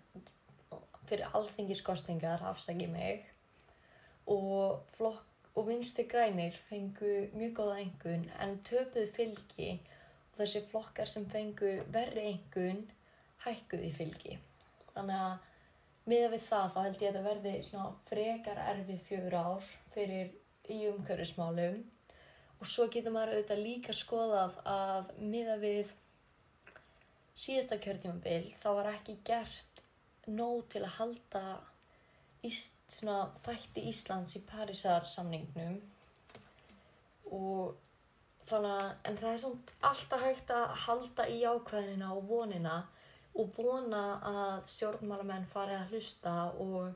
fyrir 1.09 1.25
alþingiskostingar, 1.37 2.45
afsaki 2.51 2.87
mig 2.87 3.25
og, 4.31 4.83
og 5.55 5.67
vinsti 5.67 6.05
grænir 6.09 6.55
fengu 6.69 7.13
mjög 7.33 7.55
góða 7.59 7.79
engun 7.83 8.27
en 8.41 8.59
töpuð 8.67 9.09
fylgi 9.15 9.71
og 10.33 10.41
þessi 10.41 10.63
flokkar 10.71 11.09
sem 11.09 11.25
fengu 11.29 11.73
verri 11.93 12.27
engun 12.31 12.85
hækkuði 13.43 13.91
fylgi. 13.93 14.37
Þannig 14.93 15.25
að 15.25 15.49
miða 16.09 16.29
við 16.33 16.45
það 16.47 16.69
þá 16.73 16.79
held 16.83 17.01
ég 17.01 17.09
að 17.09 17.17
þetta 17.17 17.25
verði 17.29 17.89
frekar 18.09 18.63
erfið 18.69 19.03
fjögur 19.07 19.37
ár 19.39 19.67
fyrir 19.93 20.31
í 20.71 20.79
umhverfismálum 20.89 21.81
og 22.59 22.69
svo 22.69 22.87
getur 22.91 23.15
maður 23.15 23.37
auðvitað 23.37 23.63
líka 23.65 23.95
skoðað 23.95 24.57
að 24.69 25.13
miða 25.19 25.57
við 25.59 25.91
síðasta 27.35 27.79
kjörtímabil 27.81 28.53
þá 28.61 28.67
var 28.77 28.89
ekki 28.93 29.17
gert 29.27 29.83
nóg 30.29 30.67
til 30.71 30.83
að 30.85 30.95
halda 30.99 31.43
íst, 32.47 32.79
svona, 32.91 33.29
þætti 33.45 33.85
Íslands 33.91 34.35
í 34.37 34.43
Parísar 34.47 35.07
samningnum 35.09 35.79
og 37.33 37.75
þannig 38.47 38.73
að, 38.73 38.89
en 39.09 39.19
það 39.21 39.29
er 39.31 39.39
svona 39.43 39.77
alltaf 39.91 40.25
hægt 40.27 40.51
að 40.53 40.75
halda 40.85 41.27
í 41.31 41.39
ákveðinina 41.47 42.11
og 42.15 42.27
vonina 42.29 42.81
og 43.39 43.55
vona 43.57 44.03
að 44.29 44.67
stjórnmálamenn 44.75 45.47
fari 45.49 45.77
að 45.77 45.93
hlusta 45.95 46.33
og 46.61 46.91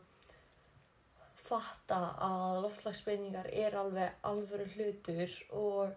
fatta 1.47 1.99
að 2.27 2.59
loftlagsbreyningar 2.65 3.47
er 3.53 3.77
alveg 3.79 4.27
alvöru 4.27 4.67
hlutur 4.75 5.33
og 5.55 5.95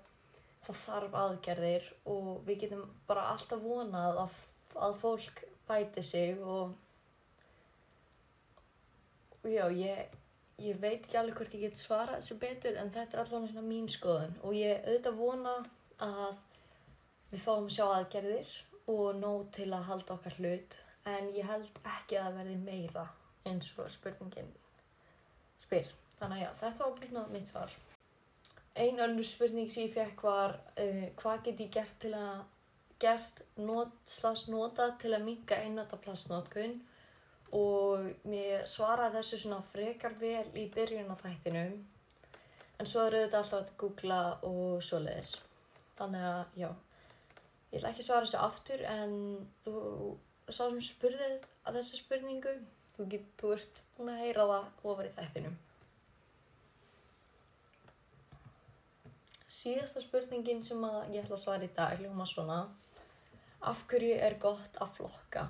það 0.64 0.78
þarf 0.84 1.16
aðgerðir 1.24 1.88
og 2.12 2.30
við 2.46 2.62
getum 2.64 2.84
bara 3.08 3.26
alltaf 3.32 3.62
vonað 3.64 4.22
að, 4.24 4.38
að 4.86 4.96
fólk 5.02 5.42
bæti 5.68 6.04
sig 6.06 6.40
og 6.40 6.76
já, 9.48 9.64
ég, 9.72 10.16
ég 10.60 10.80
veit 10.80 11.00
ekki 11.00 11.18
alveg 11.20 11.38
hvort 11.40 11.54
ég 11.56 11.66
get 11.68 11.80
svarað 11.80 12.18
þessu 12.18 12.38
betur 12.42 12.78
en 12.80 12.92
þetta 12.94 13.16
er 13.16 13.22
allavega 13.24 13.52
svona 13.52 13.66
mín 13.68 13.88
skoðun 13.92 14.36
og 14.42 14.56
ég 14.58 14.84
auðvitað 14.84 15.20
vona 15.20 15.56
að 16.04 16.40
við 17.30 17.44
fáum 17.44 17.70
sjá 17.72 17.86
aðgerðir 17.86 18.52
og 18.90 19.20
nóg 19.20 19.50
til 19.56 19.70
að 19.72 19.86
halda 19.88 20.16
okkar 20.16 20.38
hlut 20.40 20.76
en 21.08 21.30
ég 21.36 21.46
held 21.48 21.70
ekki 21.96 22.18
að 22.18 22.26
það 22.26 22.38
verði 22.40 22.56
meira 22.64 23.06
eins 23.48 23.70
og 23.78 23.88
spurningin 23.92 24.50
spyr. 25.62 25.88
Þannig 26.18 26.40
að 26.40 26.42
já, 26.42 26.50
þetta 26.60 26.84
var 26.84 26.96
bara 26.96 27.10
svona 27.10 27.32
mitt 27.32 27.50
svar. 27.50 27.76
Ein 28.80 29.00
önnur 29.02 29.26
spurning 29.26 29.70
sem 29.72 29.86
ég 29.86 29.94
fekk 29.94 30.24
var 30.24 30.56
uh, 30.76 31.06
hvað 31.20 31.44
get 31.46 31.62
ég 31.64 31.72
gert 31.74 31.96
til 32.02 32.12
að 32.16 32.42
gert 33.00 33.42
not, 33.56 33.94
slags 34.06 34.46
nota 34.52 34.90
til 35.00 35.14
að 35.16 35.24
minka 35.24 35.56
einnota 35.56 35.96
plastnótkun 36.00 36.76
og 37.56 38.10
mér 38.30 38.66
svaraði 38.70 39.18
þessu 39.18 39.38
svona 39.42 39.62
frekar 39.72 40.14
vel 40.20 40.46
í 40.58 40.66
byrjun 40.74 41.10
á 41.10 41.16
þættinum 41.18 41.78
en 42.80 42.88
svo 42.88 43.04
eru 43.06 43.22
þetta 43.24 43.40
alltaf 43.42 43.60
að 43.60 43.72
googla 43.80 44.20
og 44.48 44.82
svoleiðis. 44.84 45.34
Þannig 45.98 46.26
að 46.30 46.60
já, 46.62 46.68
ég 47.70 47.78
ætla 47.78 47.90
ekki 47.90 48.04
að 48.04 48.08
svara 48.08 48.28
þessu 48.28 48.42
aftur 48.44 48.84
en 48.88 49.16
þú 49.64 49.74
sá 50.48 50.62
sem 50.62 50.78
spurði 50.84 51.30
að 51.66 51.80
þessu 51.80 52.00
spurningu, 52.00 52.54
þú, 52.94 53.08
get, 53.12 53.26
þú 53.40 53.52
ert 53.56 53.82
búin 53.96 54.14
að 54.14 54.22
heyra 54.24 54.46
það 54.52 54.88
ofar 54.92 55.10
í 55.10 55.12
þættinum. 55.18 55.58
Síðasta 59.50 60.00
spurningin 60.00 60.62
sem 60.64 60.80
ég 61.12 61.24
ætla 61.24 61.36
að 61.36 61.42
svara 61.42 61.66
í 61.66 61.74
dag 61.76 61.98
hljóma 62.00 62.24
svona 62.28 62.62
Af 63.60 63.82
hverju 63.90 64.14
er 64.16 64.38
gott 64.40 64.78
að 64.80 64.94
flokka? 64.96 65.42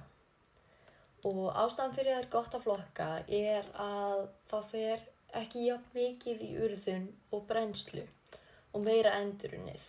Og 1.29 1.51
ástæðan 1.53 1.93
fyrir 1.93 2.15
að 2.15 2.17
það 2.17 2.23
er 2.23 2.31
gott 2.33 2.55
að 2.57 2.63
flokka 2.65 3.09
er 3.29 3.67
að 3.77 4.23
það 4.49 4.69
fer 4.71 5.03
ekki 5.41 5.67
jafn 5.67 5.95
mikið 5.95 6.45
í 6.47 6.51
urðun 6.65 7.07
og 7.37 7.45
brennslu 7.51 8.05
og 8.73 8.85
meira 8.87 9.13
endurunnið. 9.21 9.85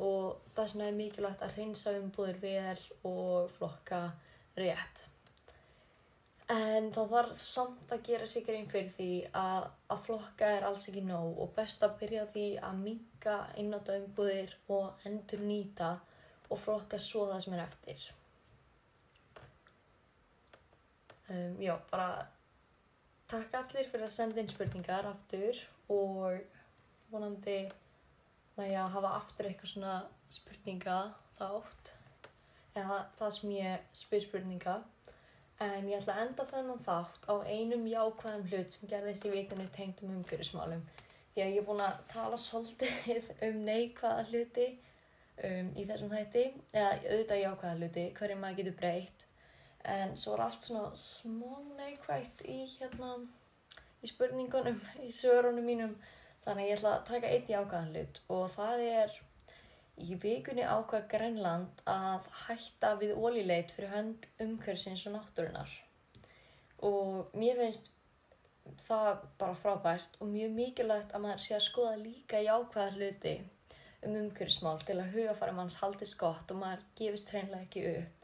Og 0.00 0.40
það 0.56 0.70
sem 0.72 0.82
er 0.86 0.96
mikilvægt 0.96 1.44
að 1.44 1.56
hreinsa 1.58 1.92
umbúðir 1.98 2.40
vel 2.40 2.84
og 3.10 3.50
flokka 3.58 4.02
rétt. 4.56 5.04
En 6.50 6.88
það 6.94 7.12
þarf 7.12 7.42
samt 7.46 7.92
að 7.94 8.06
gera 8.08 8.26
sig 8.26 8.48
einn 8.50 8.70
fyrir 8.70 8.88
því 8.96 9.10
að, 9.38 9.68
að 9.92 10.00
flokka 10.08 10.48
er 10.56 10.64
alls 10.66 10.88
ekki 10.90 11.04
nóg 11.06 11.38
og 11.44 11.52
best 11.54 11.84
að 11.86 11.98
byrja 12.00 12.24
því 12.32 12.46
að 12.70 12.80
minka 12.86 13.36
einnáttu 13.54 13.98
umbúðir 14.00 14.56
og 14.74 15.04
endur 15.06 15.44
nýta 15.44 15.92
og 16.48 16.58
flokka 16.58 16.98
svo 16.98 17.28
það 17.30 17.44
sem 17.44 17.58
er 17.58 17.62
eftir. 17.68 18.08
Um, 21.30 21.62
já, 21.62 21.76
bara 21.92 22.26
takk 23.30 23.52
allir 23.54 23.86
fyrir 23.86 24.08
að 24.08 24.14
senda 24.16 24.40
inn 24.42 24.48
spurningar 24.50 25.06
aftur 25.06 25.58
og 25.94 26.40
vonandi 27.12 27.60
næja 28.56 28.80
að 28.82 28.94
hafa 28.96 29.12
aftur 29.20 29.46
eitthvað 29.46 29.72
svona 29.74 29.92
spurninga 30.32 30.96
þátt. 31.36 31.92
Eða 32.80 32.98
það 33.20 33.36
sem 33.36 33.54
ég 33.54 33.86
spyr 34.02 34.26
spurninga. 34.26 34.76
En 35.62 35.86
ég 35.86 36.00
ætla 36.00 36.16
að 36.16 36.24
enda 36.24 36.48
þennan 36.50 36.84
þátt 36.88 37.30
á 37.30 37.34
einum 37.46 37.86
jákvæðum 37.86 38.50
hlut 38.50 38.74
sem 38.74 38.90
gerðist 38.90 39.30
í 39.30 39.34
vikunni 39.36 39.70
tengdum 39.76 40.18
umhverjusmálum 40.18 40.84
því 41.30 41.44
að 41.44 41.54
ég 41.54 41.62
er 41.62 41.66
búin 41.70 41.86
að 41.86 41.98
tala 42.10 42.38
svolítið 42.42 43.26
um 43.46 43.64
neikvæða 43.70 44.28
hluti 44.32 44.68
um, 45.46 45.70
í 45.78 45.86
þessum 45.86 46.10
þætti. 46.10 46.46
Eða 46.74 46.92
auðvitað 46.98 47.44
jákvæða 47.44 47.74
hluti, 47.78 48.08
hverju 48.18 48.42
maður 48.42 48.62
getur 48.64 48.80
breytt 48.82 49.29
en 49.84 50.16
svo 50.20 50.34
er 50.36 50.44
allt 50.46 50.64
svona 50.64 50.90
smá 50.96 51.60
neikvægt 51.78 52.44
í 52.48 52.62
hérna 52.76 53.14
í 54.00 54.08
spurningunum, 54.08 54.80
í 55.04 55.10
sörunum 55.12 55.66
mínum. 55.66 55.96
Þannig 56.44 56.70
ég 56.70 56.78
ætla 56.78 56.94
að 56.96 57.08
taka 57.10 57.30
eitt 57.34 57.50
jákvæðan 57.52 57.90
hlut 57.92 58.20
og 58.32 58.46
það 58.54 58.84
er 58.86 59.18
í 60.00 60.16
vikunni 60.22 60.64
ákvað 60.64 61.08
Grænland 61.12 61.82
að 61.90 62.28
hætta 62.46 62.94
við 63.00 63.16
ólíleit 63.16 63.72
fyrir 63.74 63.92
hönd 63.92 64.28
umhverfsins 64.40 65.04
og 65.08 65.16
náttúrunar 65.18 65.74
og 66.88 67.34
mér 67.36 67.58
finnst 67.60 67.90
það 68.86 69.26
bara 69.40 69.58
frábært 69.60 70.16
og 70.20 70.30
mjög 70.32 70.54
mikilvægt 70.56 71.12
að 71.12 71.24
maður 71.26 71.44
sé 71.44 71.56
að 71.56 71.66
skoða 71.66 71.98
líka 72.00 72.40
jákvæða 72.46 72.94
hluti 72.96 73.34
um 74.06 74.16
umhverfismál 74.22 74.80
til 74.86 74.96
að 74.96 75.12
hugafæra 75.16 75.56
manns 75.56 75.76
haldist 75.82 76.16
gott 76.20 76.54
og 76.54 76.62
maður 76.62 76.86
gefist 77.00 77.34
hreinlega 77.34 77.66
ekki 77.66 77.84
upp 77.98 78.19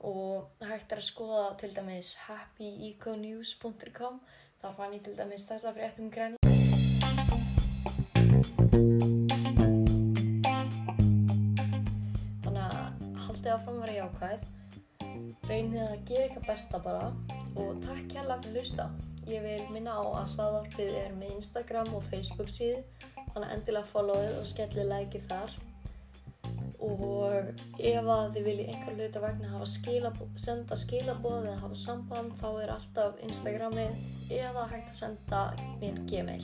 og 0.00 0.50
hægt 0.60 0.92
er 0.92 1.00
að 1.00 1.08
skoða 1.08 1.46
til 1.60 1.72
dæmis 1.76 2.14
happyeconews.com 2.26 4.20
þar 4.62 4.76
fann 4.76 4.96
ég 4.96 5.04
til 5.04 5.16
dæmis 5.16 5.48
þessa 5.48 5.72
fréttum 5.76 6.10
græni 6.12 6.36
þannig 12.44 12.62
að 12.62 12.76
haldið 13.26 13.50
að 13.54 13.64
framvara 13.64 13.96
jákvæð. 13.96 14.46
Reynið 15.46 15.82
að 15.82 16.00
gera 16.08 16.24
eitthvað 16.26 16.48
besta 16.50 16.80
bara. 16.82 17.10
Og 17.56 17.78
takk 17.84 18.16
hérlega 18.16 18.40
fyrir 18.42 18.50
að 18.50 18.56
hlusta. 18.56 18.88
Ég 19.26 19.42
vil 19.46 19.62
minna 19.74 19.96
á 19.98 20.04
að 20.04 20.34
hlaðvarpið 20.36 20.98
er 21.02 21.14
með 21.18 21.36
Instagram 21.38 21.94
og 21.96 22.04
Facebook 22.10 22.50
síðu. 22.52 22.82
Þannig 23.32 23.54
endilega 23.54 23.92
followið 23.92 24.36
og 24.40 24.50
skellið 24.52 24.92
lækið 24.92 25.26
þar 25.30 25.56
og 26.82 27.80
ef 27.80 28.08
að 28.12 28.34
þið 28.36 28.46
viljið 28.48 28.70
einhver 28.72 28.98
hluta 28.98 29.22
vegna 29.22 29.60
skilabó, 29.70 30.28
senda 30.40 30.78
skilabóð 30.78 31.46
eða 31.46 31.58
hafa 31.62 31.80
samband 31.80 32.36
þá 32.40 32.48
er 32.62 32.72
alltaf 32.76 33.20
Instagramið 33.26 34.32
eða 34.36 34.66
hægt 34.72 34.92
að 34.92 34.98
senda 35.00 35.42
mér 35.80 36.00
gmail 36.10 36.42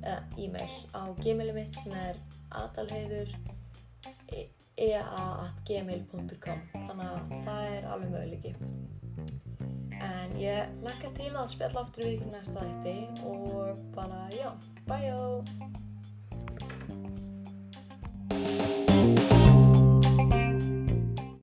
eða 0.00 0.20
e-mail 0.40 0.76
á 0.96 1.02
gmailið 1.20 1.56
mitt 1.58 1.80
sem 1.80 1.96
er 1.96 2.20
adalheiður 2.62 3.34
ea.gmail.com 4.80 6.62
þannig 6.72 7.06
að 7.10 7.34
það 7.48 7.66
er 7.74 7.88
alveg 7.90 8.14
möguleiki. 8.14 8.54
En 10.00 10.34
ég 10.40 10.80
lakka 10.86 11.12
til 11.18 11.34
að 11.34 11.52
spjalla 11.52 11.84
aftur 11.84 12.06
við 12.06 12.16
ykkur 12.16 12.32
næsta 12.32 12.64
þætti 12.64 13.28
og 13.28 13.86
bara 13.98 14.24
já, 14.32 14.50
bye 14.88 15.14